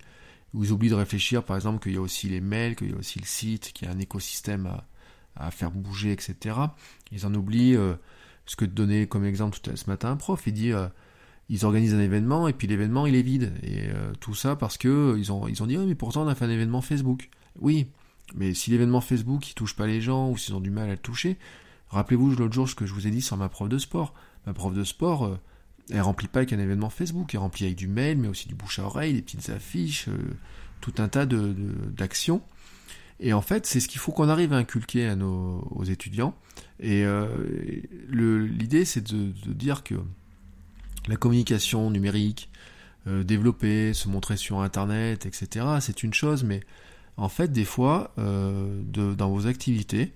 oublient 0.73 0.91
de 0.91 0.95
réfléchir, 0.95 1.45
par 1.45 1.57
exemple, 1.57 1.83
qu'il 1.83 1.93
y 1.93 1.97
a 1.97 2.01
aussi 2.01 2.29
les 2.29 2.41
mails, 2.41 2.75
qu'il 2.75 2.91
y 2.91 2.95
a 2.95 2.97
aussi 2.97 3.21
le 3.21 3.27
site, 3.27 3.73
qu'il 3.73 3.87
y 3.87 3.91
a 3.91 3.95
un 3.95 3.99
écosystème 3.99 4.69
à, 5.37 5.51
faire 5.51 5.71
bouger, 5.71 6.13
etc. 6.13 6.57
Ils 7.13 7.27
en 7.27 7.35
oublient 7.35 7.77
euh, 7.77 7.95
ce 8.47 8.57
que 8.57 8.65
donnait 8.65 9.07
comme 9.07 9.25
exemple 9.25 9.59
tout 9.61 9.71
à 9.71 9.77
ce 9.77 9.89
matin 9.89 10.11
un 10.11 10.17
prof. 10.17 10.43
Il 10.47 10.53
dit 10.53 10.73
euh, 10.73 10.89
ils 11.49 11.65
organisent 11.65 11.95
un 11.95 12.01
événement 12.01 12.49
et 12.49 12.53
puis 12.53 12.67
l'événement 12.67 13.07
il 13.07 13.15
est 13.15 13.23
vide 13.23 13.53
et 13.63 13.89
euh, 13.89 14.13
tout 14.21 14.35
ça 14.35 14.57
parce 14.57 14.79
que 14.79 15.17
ils 15.19 15.31
ont 15.31 15.47
ils 15.47 15.63
ont 15.63 15.67
dit 15.67 15.77
mais 15.77 15.95
pourtant 15.95 16.25
on 16.25 16.29
a 16.29 16.35
fait 16.35 16.45
un 16.45 16.51
événement 16.51 16.81
Facebook. 16.81 17.29
Oui, 17.61 17.89
mais 18.35 18.55
si 18.55 18.71
l'événement 18.71 19.01
Facebook 19.01 19.49
il 19.49 19.55
touche 19.55 19.77
pas 19.77 19.87
les 19.87 20.01
gens 20.01 20.31
ou 20.31 20.37
s'ils 20.37 20.55
ont 20.55 20.61
du 20.61 20.71
mal 20.71 20.89
à 20.89 20.93
le 20.93 20.99
toucher, 20.99 21.37
rappelez-vous 21.89 22.35
l'autre 22.35 22.55
jour 22.55 22.69
ce 22.69 22.75
que 22.75 22.87
je 22.87 22.95
vous 22.95 23.07
ai 23.07 23.11
dit 23.11 23.23
sur 23.23 23.37
ma 23.37 23.49
prof 23.49 23.69
de 23.69 23.79
sport. 23.79 24.15
Ma 24.47 24.55
prof 24.55 24.73
de 24.75 24.85
sport 24.85 25.27
euh, 25.27 25.39
elle 25.91 26.01
remplit 26.01 26.29
pas 26.29 26.41
avec 26.41 26.53
un 26.55 26.59
événement 26.59 26.89
Facebook, 26.89 27.35
elle 27.35 27.41
remplit 27.41 27.67
avec 27.67 27.77
du 27.77 27.89
mail 27.89 28.17
mais 28.17 28.29
aussi 28.29 28.49
du 28.49 28.55
bouche 28.55 28.79
à 28.79 28.85
oreille, 28.85 29.13
des 29.13 29.23
petites 29.23 29.51
affiches, 29.51 30.09
euh, 30.09 30.17
tout 30.81 30.95
un 30.99 31.09
tas 31.09 31.27
de 31.27 31.55
d'actions. 31.91 32.43
Et 33.21 33.33
en 33.33 33.43
fait, 33.43 33.65
c'est 33.65 33.79
ce 33.79 33.87
qu'il 33.87 34.01
faut 34.01 34.11
qu'on 34.11 34.29
arrive 34.29 34.53
à 34.53 34.57
inculquer 34.57 35.07
à 35.07 35.15
nos 35.15 35.61
aux 35.71 35.85
étudiants. 35.85 36.35
Et 36.81 37.07
l'idée, 38.11 38.85
c'est 38.85 39.13
de, 39.13 39.31
de 39.47 39.53
dire 39.53 39.85
que 39.85 39.95
la 41.09 41.17
communication 41.17 41.91
numérique, 41.91 42.51
euh, 43.07 43.23
développer, 43.23 43.93
se 43.93 44.09
montrer 44.09 44.37
sur 44.37 44.61
Internet, 44.61 45.27
etc. 45.27 45.67
C'est 45.81 46.03
une 46.03 46.15
chose, 46.15 46.45
mais 46.45 46.61
en 47.17 47.29
fait, 47.29 47.53
des 47.53 47.65
fois, 47.65 48.13
euh, 48.19 48.83
dans 48.93 49.31
vos 49.31 49.47
activités, 49.47 50.15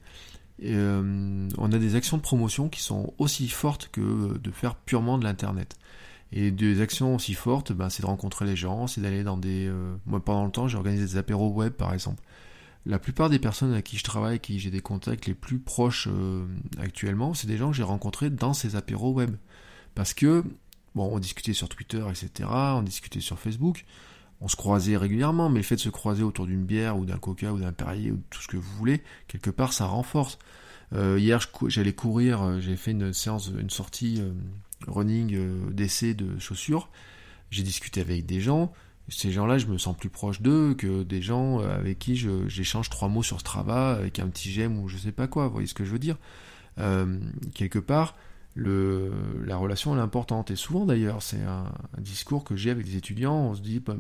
on 0.62 1.73
a 1.73 1.78
des 1.78 1.95
actions 1.95 2.16
de 2.16 2.23
promotion 2.23 2.68
qui 2.68 2.80
sont 2.80 3.14
aussi 3.18 3.49
fortes 3.49 3.90
que 3.92 4.37
de 4.38 4.50
faire 4.50 4.75
purement 4.75 5.18
de 5.18 5.25
l'internet. 5.25 5.76
Et 6.33 6.50
des 6.50 6.80
actions 6.80 7.14
aussi 7.14 7.35
fortes, 7.35 7.73
ben, 7.73 7.88
c'est 7.88 8.02
de 8.02 8.07
rencontrer 8.09 8.45
les 8.45 8.57
gens, 8.57 8.87
c'est 8.87 9.00
d'aller 9.00 9.23
dans 9.23 9.37
des... 9.37 9.73
moi 10.04 10.23
pendant 10.23 10.45
le 10.45 10.50
temps 10.50 10.66
j'ai 10.66 10.76
organisé 10.76 11.04
des 11.07 11.16
apéros 11.16 11.50
web 11.50 11.73
par 11.75 11.95
exemple. 11.95 12.23
La 12.87 12.99
plupart 12.99 13.30
des 13.30 13.38
personnes 13.38 13.73
avec 13.73 13.85
qui 13.85 13.99
je 13.99 14.04
travaille, 14.04 14.40
qui 14.40 14.59
j'ai 14.59 14.71
des 14.71 14.80
contacts 14.80 15.26
les 15.26 15.35
plus 15.35 15.61
proches 15.61 16.09
actuellement, 16.80 17.35
c'est 17.35 17.47
des 17.47 17.57
gens 17.57 17.71
que 17.71 17.76
j'ai 17.76 17.85
rencontrés 17.85 18.28
dans 18.28 18.52
ces 18.52 18.75
apéros 18.75 19.12
web. 19.12 19.37
Parce 19.95 20.14
que, 20.14 20.45
bon, 20.95 21.11
on 21.12 21.18
discutait 21.18 21.52
sur 21.52 21.68
Twitter, 21.68 22.04
etc., 22.09 22.49
on 22.50 22.83
discutait 22.83 23.21
sur 23.21 23.38
Facebook, 23.38 23.85
on 24.40 24.49
se 24.49 24.57
croisait 24.57 24.97
régulièrement, 24.97 25.49
mais 25.49 25.59
le 25.59 25.64
fait 25.64 25.76
de 25.76 25.80
se 25.80 25.88
croiser 25.88 26.23
autour 26.23 26.47
d'une 26.47 26.64
bière 26.64 26.97
ou 26.97 27.04
d'un 27.04 27.18
coca 27.18 27.52
ou 27.52 27.59
d'un 27.59 27.73
perrier 27.73 28.12
ou 28.12 28.21
tout 28.30 28.40
ce 28.40 28.49
que 28.49 28.57
vous 28.57 28.76
voulez, 28.76 29.02
quelque 29.26 29.50
part, 29.50 29.73
ça 29.73 29.87
renforce. 29.87 30.38
Euh, 30.95 31.18
hier, 31.18 31.40
j'allais 31.66 31.92
courir, 31.92 32.42
euh, 32.42 32.61
j'ai 32.61 32.76
fait 32.76 32.92
une 32.92 33.12
séance, 33.12 33.50
une 33.59 33.71
sortie 33.71 34.21
euh, 34.21 34.33
running 34.87 35.71
d'essai 35.71 36.14
de 36.14 36.38
chaussures. 36.38 36.88
J'ai 37.50 37.62
discuté 37.62 38.00
avec 38.00 38.26
des 38.26 38.40
gens. 38.40 38.73
Ces 39.09 39.33
gens-là, 39.33 39.59
je 39.59 39.66
me 39.66 39.78
sens 39.78 39.97
plus 39.97 40.11
proche 40.11 40.42
d'eux 40.42 40.75
que 40.75 41.02
des 41.02 41.23
gens 41.23 41.61
avec 41.61 41.99
qui 41.99 42.14
j'échange 42.47 42.90
trois 42.90 43.09
mots 43.09 43.23
sur 43.23 43.40
Strava 43.40 43.92
avec 43.92 44.18
un 44.18 44.28
petit 44.28 44.50
j'aime 44.52 44.78
ou 44.78 44.87
je 44.88 44.99
sais 44.99 45.12
pas 45.12 45.26
quoi. 45.26 45.47
Vous 45.47 45.52
voyez 45.52 45.66
ce 45.66 45.73
que 45.73 45.87
je 45.87 45.90
veux 45.90 45.99
dire 45.99 46.18
Quelque 47.54 47.78
part, 47.78 48.16
la 48.58 49.56
relation 49.56 49.92
elle 49.92 50.00
est 50.00 50.02
importante. 50.02 50.50
Et 50.50 50.56
souvent 50.56 50.84
d'ailleurs, 50.84 51.22
c'est 51.22 51.42
un, 51.42 51.72
discours 51.98 52.44
que 52.44 52.56
j'ai 52.56 52.70
avec 52.70 52.86
des 52.86 52.96
étudiants, 52.96 53.36
on 53.36 53.54
se 53.54 53.60
dit, 53.60 53.80
bah, 53.80 53.96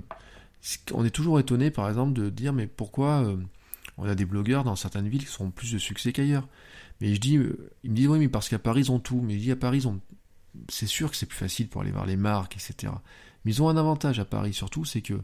on 0.92 1.04
est 1.04 1.10
toujours 1.10 1.38
étonné 1.38 1.70
par 1.70 1.88
exemple 1.88 2.12
de 2.12 2.30
dire 2.30 2.52
mais 2.52 2.66
pourquoi 2.66 3.22
euh, 3.24 3.36
on 3.96 4.08
a 4.08 4.14
des 4.14 4.24
blogueurs 4.24 4.64
dans 4.64 4.76
certaines 4.76 5.08
villes 5.08 5.26
qui 5.26 5.42
ont 5.42 5.50
plus 5.50 5.72
de 5.72 5.78
succès 5.78 6.12
qu'ailleurs? 6.12 6.48
Mais 7.00 7.14
je 7.14 7.20
dis, 7.20 7.36
euh, 7.36 7.70
ils 7.84 7.90
me 7.90 7.96
disent 7.96 8.08
oui 8.08 8.18
mais 8.18 8.28
parce 8.28 8.48
qu'à 8.48 8.58
Paris 8.58 8.82
ils 8.82 8.92
ont 8.92 8.98
tout. 8.98 9.20
Mais 9.22 9.34
je 9.34 9.40
dis 9.40 9.52
à 9.52 9.56
Paris 9.56 9.84
c'est 10.68 10.86
sûr 10.86 11.10
que 11.10 11.16
c'est 11.16 11.26
plus 11.26 11.38
facile 11.38 11.68
pour 11.68 11.82
aller 11.82 11.92
voir 11.92 12.06
les 12.06 12.16
marques, 12.16 12.56
etc. 12.56 12.92
Mais 13.44 13.52
ils 13.52 13.62
ont 13.62 13.68
un 13.68 13.76
avantage 13.76 14.18
à 14.18 14.24
Paris 14.24 14.54
surtout, 14.54 14.84
c'est 14.84 15.02
que 15.02 15.20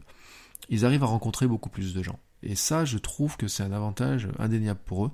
ils 0.69 0.85
arrivent 0.85 1.03
à 1.03 1.07
rencontrer 1.07 1.47
beaucoup 1.47 1.69
plus 1.69 1.93
de 1.93 2.01
gens. 2.01 2.19
Et 2.41 2.55
ça, 2.55 2.85
je 2.85 2.97
trouve 2.97 3.37
que 3.37 3.47
c'est 3.47 3.63
un 3.63 3.71
avantage 3.71 4.27
indéniable 4.39 4.79
pour 4.85 5.05
eux. 5.07 5.11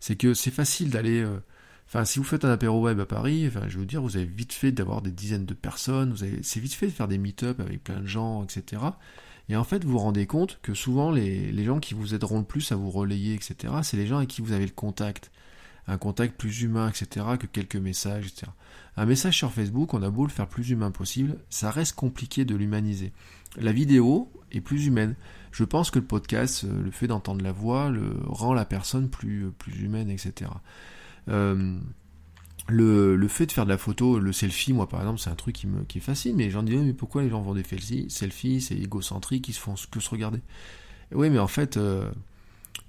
C'est 0.00 0.16
que 0.16 0.34
c'est 0.34 0.50
facile 0.50 0.90
d'aller 0.90 1.20
euh, 1.20 1.38
Enfin, 1.86 2.04
si 2.04 2.18
vous 2.18 2.24
faites 2.24 2.44
un 2.44 2.50
apéro 2.50 2.80
web 2.80 3.00
à 3.00 3.06
Paris, 3.06 3.44
enfin, 3.46 3.68
je 3.68 3.78
veux 3.78 3.84
dire, 3.84 4.00
vous 4.00 4.16
avez 4.16 4.24
vite 4.24 4.52
fait 4.52 4.72
d'avoir 4.72 5.02
des 5.02 5.10
dizaines 5.10 5.44
de 5.44 5.54
personnes, 5.54 6.10
vous 6.10 6.24
avez, 6.24 6.42
c'est 6.42 6.60
vite 6.60 6.74
fait 6.74 6.86
de 6.86 6.92
faire 6.92 7.08
des 7.08 7.18
meet-up 7.18 7.60
avec 7.60 7.84
plein 7.84 8.00
de 8.00 8.06
gens, 8.06 8.44
etc. 8.44 8.80
Et 9.48 9.56
en 9.56 9.64
fait, 9.64 9.84
vous 9.84 9.92
vous 9.92 9.98
rendez 9.98 10.26
compte 10.26 10.58
que 10.62 10.72
souvent, 10.72 11.10
les, 11.10 11.64
gens 11.64 11.80
qui 11.80 11.94
vous 11.94 12.14
aideront 12.14 12.38
le 12.38 12.44
plus 12.44 12.72
à 12.72 12.76
vous 12.76 12.90
relayer, 12.90 13.34
etc., 13.34 13.74
c'est 13.82 13.96
les 13.96 14.06
gens 14.06 14.18
avec 14.18 14.30
qui 14.30 14.40
vous 14.40 14.52
avez 14.52 14.64
le 14.64 14.72
contact. 14.72 15.30
Un 15.88 15.98
contact 15.98 16.38
plus 16.38 16.62
humain, 16.62 16.88
etc., 16.88 17.26
que 17.38 17.46
quelques 17.46 17.76
messages, 17.76 18.28
etc. 18.28 18.52
Un 18.96 19.04
message 19.04 19.36
sur 19.36 19.52
Facebook, 19.52 19.94
on 19.94 20.02
a 20.02 20.10
beau 20.10 20.24
le 20.24 20.30
faire 20.30 20.48
plus 20.48 20.70
humain 20.70 20.90
possible, 20.90 21.38
ça 21.50 21.70
reste 21.70 21.96
compliqué 21.96 22.44
de 22.44 22.54
l'humaniser. 22.54 23.12
La 23.56 23.72
vidéo 23.72 24.30
est 24.52 24.60
plus 24.60 24.86
humaine. 24.86 25.16
Je 25.50 25.64
pense 25.64 25.90
que 25.90 25.98
le 25.98 26.04
podcast, 26.04 26.64
euh, 26.64 26.82
le 26.82 26.90
fait 26.90 27.06
d'entendre 27.06 27.42
la 27.42 27.52
voix, 27.52 27.90
le 27.90 28.14
rend 28.24 28.54
la 28.54 28.64
personne 28.64 29.10
plus, 29.10 29.50
plus 29.58 29.82
humaine, 29.82 30.08
etc. 30.08 30.50
Euh, 31.28 31.78
le, 32.68 33.16
le, 33.16 33.28
fait 33.28 33.46
de 33.46 33.52
faire 33.52 33.64
de 33.64 33.70
la 33.70 33.78
photo, 33.78 34.18
le 34.18 34.32
selfie, 34.32 34.72
moi 34.72 34.88
par 34.88 35.00
exemple, 35.00 35.18
c'est 35.18 35.30
un 35.30 35.34
truc 35.34 35.54
qui 35.54 35.66
me 35.66 35.82
qui 35.84 36.00
facile, 36.00 36.36
mais 36.36 36.50
j'en 36.50 36.62
dis 36.62 36.76
mais 36.76 36.92
pourquoi 36.92 37.22
les 37.22 37.28
gens 37.28 37.42
font 37.42 37.54
des 37.54 37.64
selfies 37.64 38.08
Selfies, 38.08 38.60
c'est 38.60 38.76
égocentrique, 38.76 39.48
ils 39.48 39.52
se 39.52 39.60
font 39.60 39.74
que 39.90 40.00
se 40.00 40.10
regarder? 40.10 40.40
oui, 41.14 41.28
mais 41.28 41.38
en 41.38 41.48
fait, 41.48 41.76
euh, 41.76 42.10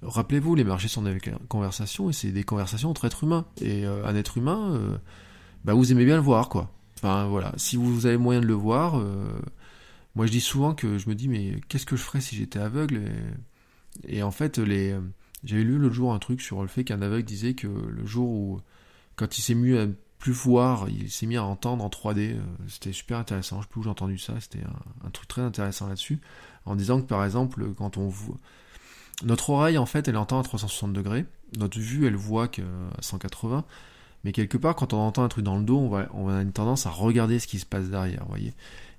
rappelez-vous, 0.01 0.55
les 0.55 0.63
marchés 0.63 0.87
sont 0.87 1.01
des 1.01 1.19
conversations 1.49 2.09
et 2.09 2.13
c'est 2.13 2.31
des 2.31 2.43
conversations 2.43 2.89
entre 2.89 3.05
êtres 3.05 3.23
humains. 3.25 3.45
Et 3.61 3.85
euh, 3.85 4.05
un 4.05 4.15
être 4.15 4.37
humain, 4.37 4.79
bah 5.65 5.73
vous 5.73 5.91
aimez 5.91 6.05
bien 6.05 6.15
le 6.15 6.21
voir, 6.21 6.49
quoi. 6.49 6.71
Enfin 6.97 7.27
voilà, 7.27 7.51
si 7.57 7.75
vous 7.75 8.05
avez 8.05 8.17
moyen 8.17 8.39
de 8.39 8.45
le 8.45 8.53
voir, 8.53 8.95
moi 10.15 10.25
je 10.25 10.31
dis 10.31 10.39
souvent 10.39 10.73
que 10.73 10.97
je 10.97 11.09
me 11.09 11.15
dis 11.15 11.27
mais 11.27 11.59
qu'est-ce 11.67 11.85
que 11.85 11.97
je 11.97 12.03
ferais 12.03 12.21
si 12.21 12.35
j'étais 12.35 12.59
aveugle? 12.59 13.01
Et, 14.07 14.23
en 14.23 14.31
fait 14.31 14.57
les 14.57 14.95
j'avais 15.43 15.63
lu 15.63 15.77
l'autre 15.77 15.95
jour 15.95 16.13
un 16.13 16.19
truc 16.19 16.41
sur 16.41 16.61
le 16.61 16.67
fait 16.67 16.83
qu'un 16.83 17.01
aveugle 17.01 17.23
disait 17.23 17.53
que 17.53 17.67
le 17.67 18.05
jour 18.05 18.29
où, 18.29 18.61
quand 19.15 19.37
il 19.37 19.41
s'est 19.41 19.55
mis 19.55 19.77
à 19.77 19.87
plus 20.19 20.31
voir, 20.31 20.87
il 20.87 21.11
s'est 21.11 21.25
mis 21.25 21.35
à 21.35 21.43
entendre 21.43 21.83
en 21.83 21.89
3D. 21.89 22.35
Euh, 22.35 22.41
c'était 22.69 22.93
super 22.93 23.17
intéressant. 23.17 23.57
Je 23.57 23.63
sais 23.63 23.69
plus 23.69 23.81
où 23.81 23.83
j'ai 23.83 23.89
entendu 23.89 24.17
ça. 24.17 24.33
C'était 24.39 24.63
un, 25.03 25.09
truc 25.09 25.27
très 25.27 25.41
intéressant 25.41 25.87
là-dessus. 25.87 26.19
En 26.65 26.77
disant 26.77 27.01
que 27.01 27.07
par 27.07 27.25
exemple, 27.25 27.65
quand 27.77 27.97
on 27.97 28.07
voit. 28.07 28.37
Notre 29.25 29.49
oreille, 29.49 29.77
en 29.77 29.85
fait, 29.85 30.07
elle 30.07 30.15
entend 30.15 30.39
à 30.39 30.43
360 30.43 30.93
degrés. 30.93 31.25
Notre 31.57 31.77
vue, 31.77 32.07
elle 32.07 32.15
voit 32.15 32.47
qu'à 32.47 32.63
180. 33.01 33.65
Mais 34.23 34.31
quelque 34.31 34.57
part, 34.57 34.75
quand 34.75 34.93
on 34.93 34.97
entend 34.99 35.25
un 35.25 35.27
truc 35.27 35.43
dans 35.43 35.57
le 35.57 35.65
dos, 35.65 35.77
on, 35.77 36.07
on 36.13 36.29
a 36.29 36.41
une 36.41 36.53
tendance 36.53 36.85
à 36.85 36.89
regarder 36.89 37.39
ce 37.39 37.47
qui 37.47 37.59
se 37.59 37.65
passe 37.65 37.89
derrière, 37.89 38.21
vous 38.21 38.29
voyez. 38.29 38.53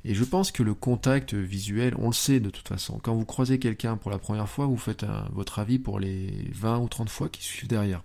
Et 0.04 0.14
je 0.14 0.24
pense 0.24 0.52
que 0.52 0.62
le 0.62 0.74
contact 0.74 1.32
visuel, 1.32 1.94
on 1.98 2.08
le 2.08 2.12
sait 2.12 2.40
de 2.40 2.50
toute 2.50 2.68
façon. 2.68 2.98
Quand 3.02 3.14
vous 3.14 3.24
croisez 3.24 3.58
quelqu'un 3.58 3.96
pour 3.96 4.10
la 4.10 4.18
première 4.18 4.48
fois, 4.48 4.66
vous 4.66 4.76
faites 4.76 5.06
votre 5.32 5.58
avis 5.58 5.78
pour 5.78 5.98
les 5.98 6.50
20 6.52 6.78
ou 6.78 6.88
30 6.88 7.08
fois 7.08 7.28
qui 7.30 7.42
suivent 7.42 7.68
derrière. 7.68 8.02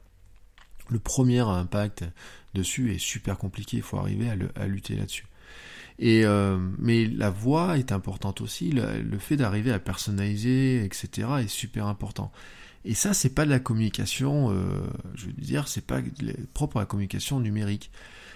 Le 0.89 0.99
premier 0.99 1.39
impact 1.39 2.05
dessus 2.53 2.93
est 2.93 2.99
super 2.99 3.37
compliqué, 3.37 3.77
il 3.77 3.83
faut 3.83 3.97
arriver 3.97 4.29
à, 4.55 4.65
lutter 4.65 4.95
là-dessus. 4.95 5.27
Et 5.99 6.25
euh, 6.25 6.57
mais 6.77 7.05
la 7.05 7.29
voix 7.29 7.77
est 7.77 7.91
importante 7.91 8.39
aussi, 8.41 8.71
le, 8.71 9.19
fait 9.19 9.35
d'arriver 9.35 9.71
à 9.71 9.79
personnaliser, 9.79 10.83
etc. 10.83 11.27
est 11.41 11.47
super 11.49 11.87
important. 11.87 12.31
Et 12.85 12.93
ça, 12.93 13.13
c'est 13.13 13.35
pas 13.35 13.43
de 13.45 13.49
la 13.49 13.59
communication, 13.59 14.49
euh, 14.51 14.63
je 15.15 15.25
veux 15.25 15.33
dire, 15.33 15.67
c'est 15.67 15.85
pas 15.85 15.99
propre 16.53 16.77
à 16.77 16.79
la 16.81 16.85
communication 16.85 17.41
numérique. 17.41 17.91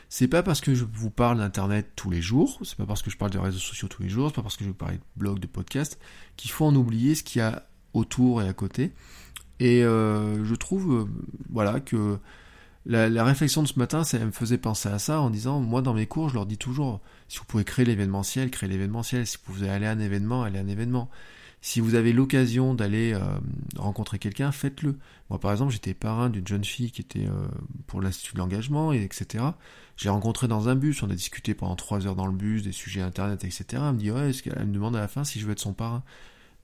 C'est 0.09 0.27
pas 0.27 0.43
parce 0.43 0.61
que 0.61 0.75
je 0.75 0.83
vous 0.83 1.09
parle 1.09 1.37
d'internet 1.37 1.93
tous 1.95 2.11
les 2.11 2.21
jours, 2.21 2.59
c'est 2.63 2.77
pas 2.77 2.85
parce 2.85 3.01
que 3.01 3.09
je 3.09 3.17
parle 3.17 3.31
des 3.31 3.39
réseaux 3.39 3.57
sociaux 3.57 3.87
tous 3.87 4.03
les 4.03 4.09
jours, 4.09 4.27
c'est 4.29 4.35
pas 4.35 4.43
parce 4.43 4.57
que 4.57 4.63
je 4.63 4.69
vous 4.69 4.75
parle 4.75 4.95
de 4.95 4.99
blog, 5.15 5.39
de 5.39 5.47
podcast, 5.47 5.97
qu'il 6.35 6.51
faut 6.51 6.65
en 6.65 6.75
oublier 6.75 7.15
ce 7.15 7.23
qu'il 7.23 7.39
y 7.39 7.41
a 7.41 7.65
autour 7.93 8.41
et 8.41 8.47
à 8.47 8.53
côté. 8.53 8.91
Et 9.59 9.83
euh, 9.83 10.43
je 10.43 10.55
trouve, 10.55 10.93
euh, 10.93 11.05
voilà, 11.49 11.79
que 11.79 12.19
la, 12.85 13.23
réflexion 13.23 13.63
de 13.63 13.67
ce 13.67 13.79
matin, 13.79 14.03
ça 14.03 14.19
me 14.19 14.31
faisait 14.31 14.57
penser 14.57 14.89
à 14.89 14.99
ça 14.99 15.21
en 15.21 15.29
disant, 15.29 15.61
moi 15.61 15.81
dans 15.81 15.93
mes 15.93 16.05
cours, 16.05 16.29
je 16.29 16.33
leur 16.33 16.45
dis 16.45 16.57
toujours, 16.57 17.01
si 17.33 17.39
vous 17.39 17.45
pouvez 17.45 17.63
créer 17.63 17.83
l'événementiel, 17.83 18.51
créez 18.51 18.69
l'événementiel. 18.69 19.25
Si 19.25 19.37
vous 19.37 19.53
pouvez 19.53 19.67
aller 19.67 19.87
à 19.87 19.91
un 19.91 19.99
événement, 19.99 20.43
allez 20.43 20.59
à 20.59 20.61
un 20.61 20.67
événement. 20.67 21.09
Si 21.61 21.79
vous 21.79 21.95
avez 21.95 22.13
l'occasion 22.13 22.75
d'aller 22.75 23.13
euh, 23.15 23.21
rencontrer 23.75 24.19
quelqu'un, 24.19 24.51
faites-le. 24.51 24.99
Moi, 25.31 25.39
par 25.39 25.51
exemple, 25.51 25.73
j'étais 25.73 25.95
parrain 25.95 26.29
d'une 26.29 26.45
jeune 26.45 26.63
fille 26.63 26.91
qui 26.91 27.01
était 27.01 27.25
euh, 27.25 27.47
pour 27.87 28.01
l'Institut 28.01 28.35
de 28.35 28.37
l'engagement, 28.37 28.93
et 28.93 29.01
etc. 29.01 29.45
Je 29.97 30.03
l'ai 30.03 30.11
rencontrée 30.11 30.47
dans 30.47 30.69
un 30.69 30.75
bus, 30.75 31.01
on 31.01 31.09
a 31.09 31.15
discuté 31.15 31.55
pendant 31.55 31.75
trois 31.75 32.05
heures 32.05 32.15
dans 32.15 32.27
le 32.27 32.33
bus, 32.33 32.61
des 32.61 32.71
sujets 32.71 33.01
internet, 33.01 33.43
etc. 33.43 33.65
Elle 33.71 33.93
me 33.93 33.97
dit, 33.97 34.11
ouais, 34.11 34.29
est-ce 34.29 34.43
qu'elle 34.43 34.67
me 34.67 34.73
demande 34.73 34.95
à 34.95 34.99
la 34.99 35.07
fin 35.07 35.23
si 35.23 35.39
je 35.39 35.47
veux 35.47 35.53
être 35.53 35.59
son 35.59 35.73
parrain? 35.73 36.03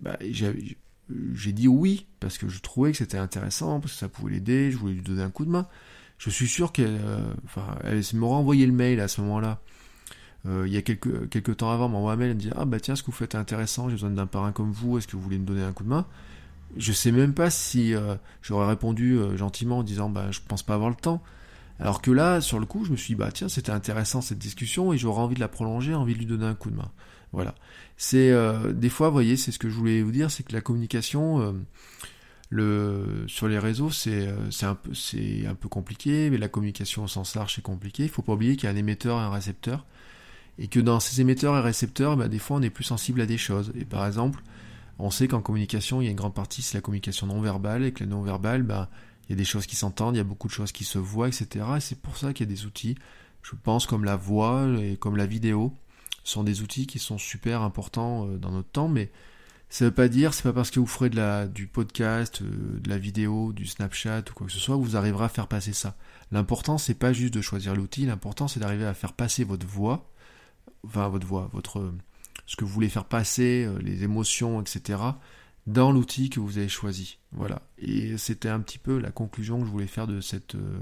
Bah, 0.01 0.19
J'ai 0.21 1.51
dit 1.51 1.67
oui, 1.67 2.05
parce 2.19 2.38
que 2.38 2.47
je 2.47 2.60
trouvais 2.60 2.91
que 2.91 2.97
c'était 2.99 3.17
intéressant, 3.17 3.79
parce 3.79 3.93
que 3.93 3.99
ça 3.99 4.08
pouvait 4.08 4.34
l'aider, 4.34 4.69
je 4.69 4.77
voulais 4.77 4.93
lui 4.93 5.01
donner 5.01 5.23
un 5.23 5.32
coup 5.32 5.45
de 5.45 5.51
main. 5.51 5.67
Je 6.19 6.29
suis 6.29 6.47
sûr 6.47 6.71
qu'elle 6.71 6.99
euh, 7.03 7.34
enfin, 7.43 7.75
envoyé 8.21 8.67
le 8.67 8.73
mail 8.73 8.99
à 8.99 9.08
ce 9.08 9.21
moment-là 9.21 9.63
euh, 10.45 10.63
il 10.65 10.73
y 10.73 10.78
a 10.78 10.82
quelques, 10.82 11.30
quelques 11.30 11.58
temps 11.58 11.71
avant, 11.71 12.10
un 12.10 12.15
mail 12.15 12.30
me 12.30 12.36
dit 12.36 12.49
Ah 12.56 12.65
bah 12.65 12.80
tiens, 12.80 12.95
ce 12.95 13.04
que 13.04 13.08
vous 13.08 13.17
faites 13.17 13.36
est 13.36 13.38
intéressant, 13.38 13.89
j'ai 13.89 13.95
besoin 13.95 14.10
d'un 14.10 14.28
parrain 14.28 14.52
comme 14.52 14.71
vous, 14.71 14.97
est-ce 14.97 15.08
que 15.08 15.15
vous 15.15 15.21
voulez 15.21 15.38
me 15.38 15.45
donner 15.45 15.63
un 15.63 15.73
coup 15.73 15.84
de 15.84 15.89
main? 15.89 16.06
Je 16.78 16.93
sais 16.93 17.12
même 17.12 17.34
pas 17.34 17.49
si 17.49 17.93
euh, 17.93 18.15
j'aurais 18.41 18.67
répondu 18.67 19.17
euh, 19.17 19.36
gentiment 19.36 19.80
en 19.80 19.84
disant 19.84 20.10
Bah 20.10 20.32
je 20.32 20.39
pense 20.47 20.63
pas 20.63 20.75
avoir 20.75 20.89
le 20.89 20.95
temps. 20.95 21.21
Alors 21.80 22.02
que 22.02 22.12
là, 22.12 22.41
sur 22.41 22.60
le 22.60 22.65
coup, 22.65 22.86
je 22.86 22.91
me 22.91 22.97
suis 22.97 23.15
dit 23.15 23.19
Bah 23.19 23.32
tiens, 23.34 23.49
c'était 23.49 23.71
intéressant 23.71 24.21
cette 24.21 24.38
discussion 24.38 24.93
et 24.93 24.97
j'aurais 24.97 25.21
envie 25.21 25.36
de 25.36 25.39
la 25.41 25.49
prolonger, 25.49 25.93
envie 25.93 26.13
de 26.13 26.19
lui 26.19 26.25
donner 26.25 26.45
un 26.45 26.56
coup 26.56 26.71
de 26.71 26.75
main. 26.75 26.91
Voilà. 27.34 27.54
C'est 27.97 28.34
des 28.73 28.89
fois, 28.89 29.10
vous 29.10 29.13
voyez, 29.13 29.38
c'est 29.38 29.52
ce 29.52 29.60
que 29.60 29.69
je 29.69 29.75
voulais 29.75 30.02
vous 30.02 30.12
dire, 30.12 30.32
c'est 30.32 30.43
que 30.43 30.54
la 30.54 30.62
communication. 30.62 31.56
Le, 32.52 33.25
sur 33.28 33.47
les 33.47 33.60
réseaux, 33.60 33.91
c'est 33.91 34.28
un, 34.63 34.73
peu, 34.73 34.91
un 35.47 35.54
peu 35.54 35.69
compliqué, 35.69 36.32
mais 36.32 36.39
la 36.39 36.47
communication 36.47 37.04
au 37.04 37.08
sens 37.08 37.36
large, 37.36 37.54
c'est 37.54 37.62
compliqué. 37.62 38.04
Il 38.04 38.10
faut 38.10 38.23
pas 38.23 38.34
oublier 38.34 38.56
qu'il 38.56 38.63
y 38.63 38.67
a 38.67 38.73
un 38.73 38.75
émetteur 38.75 39.19
et 39.19 39.21
un 39.21 39.30
récepteur 39.30 39.86
et 40.60 40.67
que 40.67 40.80
dans 40.80 41.00
ces 41.00 41.22
émetteurs 41.22 41.58
et 41.58 41.62
récepteurs, 41.62 42.17
bah, 42.17 42.28
des 42.28 42.38
fois 42.38 42.58
on 42.58 42.62
est 42.62 42.69
plus 42.69 42.84
sensible 42.84 43.22
à 43.22 43.26
des 43.26 43.38
choses. 43.38 43.72
Et 43.76 43.86
par 43.86 44.06
exemple, 44.06 44.43
on 45.00 45.10
sait 45.10 45.28
qu'en 45.28 45.41
communication, 45.41 46.02
il 46.02 46.06
y 46.06 46.08
a 46.10 46.12
une 46.12 46.17
grande 46.17 46.36
partie, 46.36 46.62
c'est 46.62 46.78
la 46.78 46.82
communication 46.82 47.26
non 47.26 47.41
verbale, 47.41 47.86
et 47.86 47.93
que 47.93 48.04
la 48.04 48.10
non 48.10 48.22
verbale, 48.22 48.63
bah, 48.63 48.89
il 49.28 49.32
y 49.32 49.34
a 49.34 49.38
des 49.38 49.45
choses 49.45 49.65
qui 49.65 49.78
s'entendent, 49.78 50.15
il 50.15 50.17
y 50.17 50.22
a 50.22 50.26
beaucoup 50.26 50.50
de 50.50 50.54
choses 50.54 50.74
qui 50.74 50.84
se 50.84 50.98
voient, 50.98 51.30
etc. 51.30 51.65
Et 51.78 51.80
c'est 51.80 52.00
pour 52.00 52.17
ça 52.17 52.34
qu'il 52.34 52.48
y 52.48 52.52
a 52.52 52.54
des 52.54 52.65
outils, 52.65 52.95
je 53.41 53.54
pense, 53.56 53.86
comme 53.86 54.04
la 54.04 54.17
voix 54.17 54.67
et 54.80 54.98
comme 54.98 55.15
la 55.15 55.26
vidéo, 55.26 55.74
sont 56.26 56.43
des 56.43 56.62
outils 56.62 56.88
qui 56.88 57.00
sont 57.00 57.17
super 57.17 57.62
importants 57.62 58.28
euh, 58.28 58.38
dans 58.38 58.52
notre 58.52 58.69
temps, 58.69 58.89
mais 58.89 59.10
ça 59.69 59.86
veut 59.86 59.91
pas 59.91 60.08
dire, 60.08 60.34
c'est 60.34 60.43
pas 60.43 60.54
parce 60.54 60.72
que 60.72 60.80
vous 60.80 60.88
ferez 60.88 61.10
du 61.48 61.67
podcast, 61.67 62.41
euh, 62.41 62.80
de 62.80 62.89
la 62.89 62.98
vidéo, 62.98 63.54
du 63.54 63.65
Snapchat 63.65 64.24
ou 64.30 64.34
quoi 64.34 64.48
que 64.48 64.54
ce 64.54 64.60
soit, 64.60 64.76
vous 64.76 64.98
arriverez 64.98 65.26
à 65.26 65.30
faire 65.30 65.48
passer 65.48 65.74
ça. 65.74 65.95
L'important, 66.32 66.78
c'est 66.78 66.95
pas 66.95 67.13
juste 67.13 67.34
de 67.34 67.41
choisir 67.41 67.76
l'outil, 67.76 68.06
l'important, 68.06 68.48
c'est 68.48 68.60
d'arriver 68.60 68.86
à 68.86 68.93
faire 68.93 69.13
passer 69.13 69.43
votre 69.43 69.65
voix, 69.65 70.10
votre 70.84 71.26
voix, 71.26 71.50
votre 71.54 71.92
ce 72.50 72.56
que 72.56 72.65
vous 72.65 72.72
voulez 72.72 72.89
faire 72.89 73.06
passer, 73.06 73.65
euh, 73.65 73.78
les 73.78 74.04
émotions, 74.04 74.60
etc., 74.60 75.00
dans 75.68 75.92
l'outil 75.92 76.32
que 76.32 76.39
vous 76.39 76.58
avez 76.58 76.68
choisi. 76.68 77.20
Voilà. 77.32 77.62
Et 77.78 78.18
c'était 78.18 78.50
un 78.50 78.60
petit 78.60 78.80
peu 78.80 78.98
la 78.98 79.12
conclusion 79.12 79.60
que 79.60 79.68
je 79.68 79.72
voulais 79.72 79.86
faire 79.86 80.08
de 80.08 80.20
cette 80.20 80.56
euh, 80.56 80.80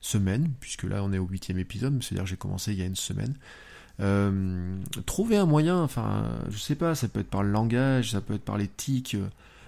semaine, 0.00 0.50
puisque 0.60 0.84
là 0.84 1.04
on 1.04 1.12
est 1.12 1.18
au 1.18 1.26
huitième 1.26 1.58
épisode, 1.58 2.02
c'est-à-dire 2.02 2.24
j'ai 2.24 2.38
commencé 2.38 2.72
il 2.72 2.78
y 2.78 2.82
a 2.82 2.86
une 2.86 2.96
semaine. 2.96 3.36
Euh, 4.00 4.78
trouver 5.04 5.36
un 5.36 5.44
moyen, 5.44 5.78
enfin, 5.82 6.40
je 6.48 6.56
sais 6.56 6.74
pas, 6.74 6.94
ça 6.94 7.06
peut 7.06 7.20
être 7.20 7.28
par 7.28 7.42
le 7.42 7.50
langage, 7.50 8.12
ça 8.12 8.22
peut 8.22 8.32
être 8.32 8.44
par 8.44 8.56
les 8.56 8.68
tics. 8.68 9.18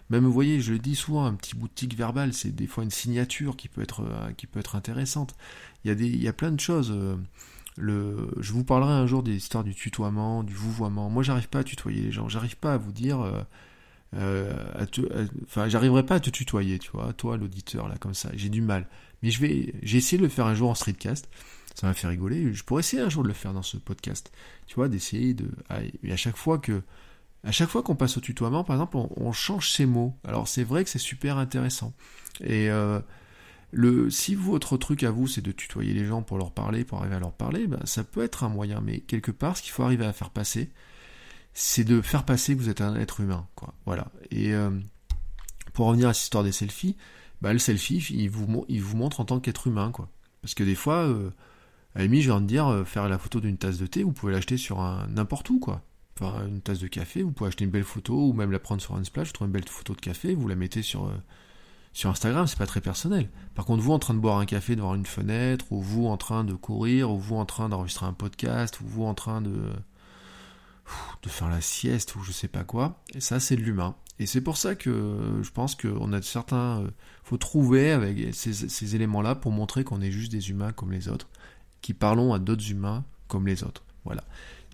Même, 0.08 0.24
vous 0.24 0.32
voyez, 0.32 0.62
je 0.62 0.72
le 0.72 0.78
dis 0.78 0.96
souvent, 0.96 1.26
un 1.26 1.34
petit 1.34 1.54
bout 1.54 1.68
de 1.68 1.74
tic 1.74 1.94
verbal, 1.94 2.32
c'est 2.32 2.54
des 2.54 2.66
fois 2.66 2.82
une 2.82 2.90
signature 2.90 3.56
qui 3.56 3.68
peut 3.68 3.82
être, 3.82 4.04
qui 4.38 4.46
peut 4.46 4.60
être 4.60 4.74
intéressante. 4.74 5.34
Il 5.84 5.88
y 5.88 5.90
a, 5.90 5.94
des, 5.94 6.06
il 6.06 6.22
y 6.22 6.28
a 6.28 6.32
plein 6.32 6.50
de 6.50 6.60
choses. 6.60 6.96
Le, 7.76 8.30
je 8.40 8.52
vous 8.52 8.64
parlerai 8.64 8.92
un 8.92 9.06
jour 9.06 9.22
des 9.22 9.34
histoires 9.34 9.64
du 9.64 9.74
tutoiement, 9.74 10.42
du 10.42 10.54
vouvoiement. 10.54 11.10
Moi, 11.10 11.22
j'arrive 11.22 11.48
pas 11.48 11.60
à 11.60 11.64
tutoyer 11.64 12.02
les 12.02 12.12
gens. 12.12 12.28
J'arrive 12.28 12.56
pas 12.56 12.74
à 12.74 12.76
vous 12.78 12.92
dire. 12.92 13.20
Euh, 13.20 13.42
euh, 14.14 15.26
enfin, 15.44 15.68
j'arriverai 15.68 16.04
pas 16.06 16.16
à 16.16 16.20
te 16.20 16.30
tutoyer, 16.30 16.78
tu 16.78 16.90
vois, 16.92 17.12
toi, 17.12 17.36
l'auditeur, 17.36 17.88
là, 17.88 17.96
comme 17.98 18.14
ça. 18.14 18.30
J'ai 18.34 18.48
du 18.48 18.62
mal. 18.62 18.88
Mais 19.22 19.30
je 19.30 19.40
vais, 19.40 19.74
j'ai 19.82 19.98
essayé 19.98 20.18
de 20.18 20.22
le 20.22 20.28
faire 20.28 20.46
un 20.46 20.54
jour 20.54 20.70
en 20.70 20.74
streetcast. 20.74 21.28
Ça 21.74 21.86
m'a 21.86 21.94
fait 21.94 22.08
rigoler. 22.08 22.54
Je 22.54 22.64
pourrais 22.64 22.80
essayer 22.80 23.02
un 23.02 23.10
jour 23.10 23.22
de 23.22 23.28
le 23.28 23.34
faire 23.34 23.52
dans 23.52 23.62
ce 23.62 23.76
podcast. 23.76 24.32
Tu 24.66 24.76
vois, 24.76 24.88
d'essayer 24.88 25.34
de. 25.34 25.50
Et 26.02 26.12
à 26.12 26.16
chaque 26.16 26.36
fois 26.36 26.58
que. 26.58 26.82
À 27.44 27.52
chaque 27.52 27.68
fois 27.68 27.82
qu'on 27.82 27.94
passe 27.94 28.16
au 28.16 28.20
tutoiement, 28.20 28.64
par 28.64 28.74
exemple, 28.74 28.96
on, 28.96 29.32
change 29.32 29.70
ses 29.70 29.86
mots. 29.86 30.16
Alors 30.24 30.48
c'est 30.48 30.64
vrai 30.64 30.82
que 30.82 30.90
c'est 30.90 30.98
super 30.98 31.38
intéressant. 31.38 31.92
Et 32.40 32.70
euh, 32.70 32.98
le, 33.76 34.08
si 34.08 34.34
votre 34.34 34.78
truc 34.78 35.02
à 35.02 35.10
vous, 35.10 35.26
c'est 35.26 35.42
de 35.42 35.52
tutoyer 35.52 35.92
les 35.92 36.06
gens 36.06 36.22
pour 36.22 36.38
leur 36.38 36.50
parler, 36.50 36.82
pour 36.82 36.98
arriver 36.98 37.16
à 37.16 37.20
leur 37.20 37.32
parler, 37.32 37.66
ben, 37.66 37.80
ça 37.84 38.04
peut 38.04 38.24
être 38.24 38.42
un 38.42 38.48
moyen. 38.48 38.80
Mais 38.80 39.00
quelque 39.00 39.30
part, 39.30 39.58
ce 39.58 39.62
qu'il 39.62 39.70
faut 39.70 39.82
arriver 39.82 40.06
à 40.06 40.14
faire 40.14 40.30
passer, 40.30 40.70
c'est 41.52 41.84
de 41.84 42.00
faire 42.00 42.24
passer 42.24 42.56
que 42.56 42.60
vous 42.60 42.70
êtes 42.70 42.80
un 42.80 42.96
être 42.96 43.20
humain. 43.20 43.46
Voilà. 43.84 44.10
Et 44.30 44.54
euh, 44.54 44.70
pour 45.74 45.88
revenir 45.88 46.08
à 46.08 46.14
cette 46.14 46.24
histoire 46.24 46.42
des 46.42 46.52
selfies, 46.52 46.96
bah, 47.42 47.52
le 47.52 47.58
selfie, 47.58 47.98
il 47.98 48.30
vous, 48.30 48.46
montre 48.96 49.20
en 49.20 49.26
tant 49.26 49.40
qu'être 49.40 49.66
humain. 49.66 49.92
Parce 50.40 50.54
que 50.54 50.64
des 50.64 50.74
fois, 50.74 51.06
euh, 51.06 51.28
à 51.94 52.00
je 52.00 52.06
viens 52.06 52.40
de 52.40 52.46
dire, 52.46 52.68
euh, 52.68 52.84
faire 52.84 53.10
la 53.10 53.18
photo 53.18 53.40
d'une 53.40 53.58
tasse 53.58 53.76
de 53.76 53.86
thé, 53.86 54.04
vous 54.04 54.12
pouvez 54.12 54.32
l'acheter 54.32 54.56
sur 54.56 54.80
n'importe 55.10 55.50
où. 55.50 55.58
quoi. 55.58 55.82
Enfin, 56.18 56.46
une 56.46 56.62
tasse 56.62 56.78
de 56.78 56.88
café, 56.88 57.22
vous 57.22 57.32
pouvez 57.32 57.48
acheter 57.48 57.66
une 57.66 57.70
belle 57.70 57.84
photo, 57.84 58.30
ou 58.30 58.32
même 58.32 58.52
la 58.52 58.58
prendre 58.58 58.80
sur 58.80 58.94
un 58.94 59.04
splash, 59.04 59.26
vous 59.26 59.32
trouvez 59.34 59.48
une 59.48 59.52
belle 59.52 59.68
photo 59.68 59.94
de 59.94 60.00
café, 60.00 60.34
vous 60.34 60.48
la 60.48 60.56
mettez 60.56 60.80
sur... 60.80 61.12
Euh, 61.96 61.98
sur 61.98 62.10
Instagram, 62.10 62.46
c'est 62.46 62.58
pas 62.58 62.66
très 62.66 62.80
personnel. 62.80 63.30
Par 63.54 63.64
contre, 63.64 63.82
vous 63.82 63.92
en 63.92 63.98
train 63.98 64.14
de 64.14 64.18
boire 64.18 64.38
un 64.38 64.46
café 64.46 64.76
devant 64.76 64.94
une 64.94 65.06
fenêtre, 65.06 65.66
ou 65.70 65.80
vous 65.80 66.06
en 66.06 66.16
train 66.16 66.44
de 66.44 66.54
courir, 66.54 67.10
ou 67.10 67.18
vous 67.18 67.36
en 67.36 67.46
train 67.46 67.68
d'enregistrer 67.68 68.06
un 68.06 68.12
podcast, 68.12 68.80
ou 68.80 68.84
vous 68.86 69.04
en 69.04 69.14
train 69.14 69.40
de 69.40 69.72
de 71.22 71.28
faire 71.28 71.48
la 71.48 71.60
sieste 71.60 72.14
ou 72.14 72.22
je 72.22 72.30
sais 72.30 72.46
pas 72.46 72.62
quoi. 72.62 73.02
Et 73.12 73.20
ça, 73.20 73.40
c'est 73.40 73.56
de 73.56 73.62
l'humain. 73.62 73.96
Et 74.20 74.26
c'est 74.26 74.40
pour 74.40 74.56
ça 74.56 74.76
que 74.76 75.40
je 75.42 75.50
pense 75.50 75.74
qu'on 75.74 76.12
a 76.12 76.22
certains. 76.22 76.82
Euh, 76.82 76.90
faut 77.24 77.38
trouver 77.38 77.90
avec 77.90 78.32
ces 78.34 78.94
éléments-là 78.94 79.34
pour 79.34 79.50
montrer 79.50 79.82
qu'on 79.82 80.00
est 80.00 80.12
juste 80.12 80.30
des 80.30 80.50
humains 80.50 80.72
comme 80.72 80.92
les 80.92 81.08
autres, 81.08 81.28
qui 81.82 81.92
parlons 81.92 82.32
à 82.32 82.38
d'autres 82.38 82.70
humains 82.70 83.04
comme 83.26 83.46
les 83.46 83.64
autres. 83.64 83.82
Voilà. 84.04 84.22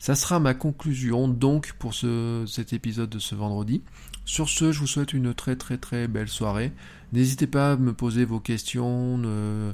Ça 0.03 0.17
sera 0.17 0.41
ma 0.41 0.53
conclusion 0.53 1.29
donc 1.29 1.75
pour 1.75 1.95
ce, 1.95 2.43
cet 2.49 2.73
épisode 2.73 3.09
de 3.09 3.21
ce 3.21 3.37
vendredi. 3.37 3.85
Sur 4.25 4.49
ce, 4.49 4.73
je 4.73 4.81
vous 4.81 4.89
souhaite 4.89 5.13
une 5.13 5.33
très 5.33 5.55
très 5.55 5.79
très 5.79 6.09
belle 6.09 6.27
soirée. 6.27 6.73
N'hésitez 7.13 7.47
pas 7.47 7.75
à 7.75 7.77
me 7.77 7.93
poser 7.93 8.25
vos 8.25 8.41
questions, 8.41 9.23
euh, 9.25 9.73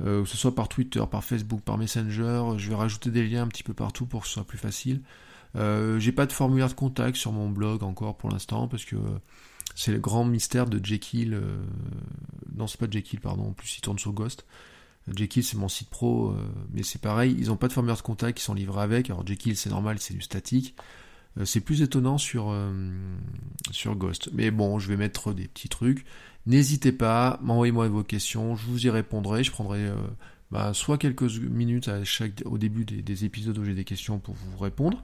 que 0.00 0.24
ce 0.24 0.36
soit 0.36 0.56
par 0.56 0.68
Twitter, 0.68 1.00
par 1.08 1.22
Facebook, 1.22 1.60
par 1.60 1.78
Messenger. 1.78 2.54
Je 2.56 2.70
vais 2.70 2.74
rajouter 2.74 3.12
des 3.12 3.24
liens 3.24 3.44
un 3.44 3.46
petit 3.46 3.62
peu 3.62 3.72
partout 3.72 4.04
pour 4.04 4.22
que 4.22 4.26
ce 4.26 4.32
soit 4.32 4.44
plus 4.44 4.58
facile. 4.58 5.00
Euh, 5.54 6.00
j'ai 6.00 6.10
pas 6.10 6.26
de 6.26 6.32
formulaire 6.32 6.66
de 6.66 6.74
contact 6.74 7.16
sur 7.16 7.30
mon 7.30 7.48
blog 7.48 7.84
encore 7.84 8.16
pour 8.16 8.30
l'instant 8.30 8.66
parce 8.66 8.84
que 8.84 8.96
c'est 9.76 9.92
le 9.92 10.00
grand 10.00 10.24
mystère 10.24 10.66
de 10.66 10.84
Jekyll. 10.84 11.34
Euh, 11.34 11.62
non, 12.56 12.66
c'est 12.66 12.80
pas 12.80 12.90
Jekyll, 12.90 13.20
pardon. 13.20 13.50
En 13.50 13.52
plus, 13.52 13.78
il 13.78 13.80
tourne 13.80 14.00
sur 14.00 14.12
Ghost. 14.12 14.44
Jekyll, 15.14 15.42
c'est 15.42 15.56
mon 15.56 15.68
site 15.68 15.90
pro, 15.90 16.30
euh, 16.30 16.36
mais 16.72 16.82
c'est 16.82 17.00
pareil. 17.00 17.34
Ils 17.38 17.50
ont 17.50 17.56
pas 17.56 17.68
de 17.68 17.72
formulaire 17.72 17.96
de 17.96 18.02
contact 18.02 18.38
qui 18.38 18.44
sont 18.44 18.54
livrés 18.54 18.82
avec. 18.82 19.10
Alors 19.10 19.26
Jekyll, 19.26 19.56
c'est 19.56 19.70
normal, 19.70 19.98
c'est 19.98 20.14
du 20.14 20.22
statique. 20.22 20.74
c'est 21.44 21.60
plus 21.60 21.82
étonnant 21.82 22.18
sur 22.18 22.54
sur 23.70 23.96
Ghost. 23.96 24.30
Mais 24.32 24.50
bon, 24.50 24.78
je 24.78 24.88
vais 24.88 24.96
mettre 24.96 25.32
des 25.32 25.48
petits 25.48 25.68
trucs. 25.68 26.04
N'hésitez 26.46 26.92
pas, 26.92 27.38
m'envoyez-moi 27.42 27.88
vos 27.88 28.04
questions, 28.04 28.56
je 28.56 28.66
vous 28.66 28.86
y 28.86 28.90
répondrai. 28.90 29.44
Je 29.44 29.50
prendrai 29.50 29.90
bah, 30.50 30.74
soit 30.74 30.98
quelques 30.98 31.22
minutes 31.22 31.88
à 31.88 32.04
chaque, 32.04 32.42
au 32.44 32.58
début 32.58 32.84
des, 32.84 33.02
des 33.02 33.24
épisodes 33.24 33.56
où 33.58 33.64
j'ai 33.64 33.74
des 33.74 33.84
questions 33.84 34.18
pour 34.18 34.34
vous 34.34 34.58
répondre, 34.58 35.02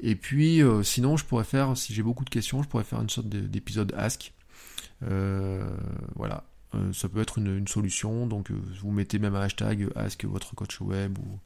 et 0.00 0.16
puis, 0.16 0.62
euh, 0.62 0.82
sinon, 0.82 1.16
je 1.16 1.24
pourrais 1.24 1.44
faire, 1.44 1.76
si 1.76 1.94
j'ai 1.94 2.02
beaucoup 2.02 2.24
de 2.24 2.30
questions, 2.30 2.62
je 2.62 2.68
pourrais 2.68 2.84
faire 2.84 3.00
une 3.00 3.10
sorte 3.10 3.28
d'épisode 3.28 3.92
Ask. 3.96 4.32
Euh, 5.02 5.76
voilà, 6.14 6.44
euh, 6.74 6.92
ça 6.92 7.08
peut 7.08 7.20
être 7.20 7.38
une, 7.38 7.66
solution. 7.68 8.26
Donc, 8.26 8.50
vous 8.50 8.90
mettez 8.90 9.18
même 9.18 9.34
un 9.34 9.42
hashtag 9.42 9.88
Ask 9.96 10.24
votre 10.24 10.54
coach 10.54 10.80
web 10.80 11.18
ou, 11.18 11.38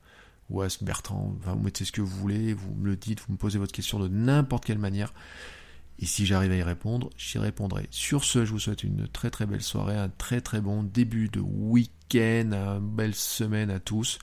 ou 0.50 0.62
Ask 0.62 0.82
Bertrand. 0.82 1.36
Enfin, 1.40 1.54
vous 1.54 1.62
mettez 1.62 1.84
ce 1.84 1.92
que 1.92 2.00
vous 2.00 2.16
voulez, 2.16 2.54
vous 2.54 2.74
me 2.74 2.86
le 2.86 2.96
dites, 2.96 3.20
vous 3.26 3.32
me 3.32 3.38
posez 3.38 3.58
votre 3.58 3.72
question 3.72 3.98
de 3.98 4.08
n'importe 4.08 4.64
quelle 4.64 4.78
manière. 4.78 5.12
Et 6.00 6.06
si 6.06 6.26
j'arrive 6.26 6.52
à 6.52 6.56
y 6.56 6.62
répondre, 6.62 7.10
j'y 7.16 7.38
répondrai. 7.38 7.88
Sur 7.90 8.22
ce, 8.24 8.44
je 8.44 8.52
vous 8.52 8.60
souhaite 8.60 8.84
une 8.84 9.08
très 9.08 9.30
très 9.30 9.46
belle 9.46 9.62
soirée, 9.62 9.96
un 9.96 10.08
très 10.08 10.40
très 10.40 10.60
bon 10.60 10.84
début 10.84 11.28
de 11.28 11.40
week-end, 11.40 12.52
une 12.52 12.78
belle 12.80 13.16
semaine 13.16 13.70
à 13.70 13.80
tous. 13.80 14.18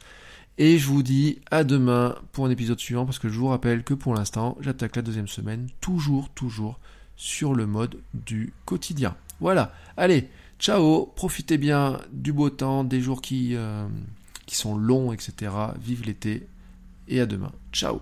Et 0.57 0.79
je 0.79 0.87
vous 0.87 1.03
dis 1.03 1.41
à 1.51 1.65
demain 1.65 2.15
pour 2.31 2.45
un 2.45 2.49
épisode 2.49 2.79
suivant 2.79 3.05
parce 3.05 3.19
que 3.19 3.27
je 3.27 3.37
vous 3.37 3.47
rappelle 3.47 3.83
que 3.83 3.93
pour 3.93 4.15
l'instant 4.15 4.57
j'attaque 4.61 4.95
la 4.95 5.01
deuxième 5.01 5.27
semaine 5.27 5.67
toujours 5.81 6.29
toujours 6.29 6.79
sur 7.17 7.53
le 7.53 7.65
mode 7.65 7.97
du 8.13 8.53
quotidien. 8.63 9.17
Voilà, 9.41 9.73
allez, 9.97 10.29
ciao, 10.59 11.07
profitez 11.15 11.57
bien 11.57 11.99
du 12.11 12.33
beau 12.33 12.49
temps, 12.49 12.83
des 12.83 13.01
jours 13.01 13.21
qui, 13.21 13.55
euh, 13.55 13.87
sont 14.47 14.77
longs, 14.77 15.11
etc. 15.11 15.51
Vive 15.79 16.03
l'été 16.05 16.47
et 17.07 17.19
à 17.19 17.25
demain. 17.25 17.51
Ciao 17.71 18.01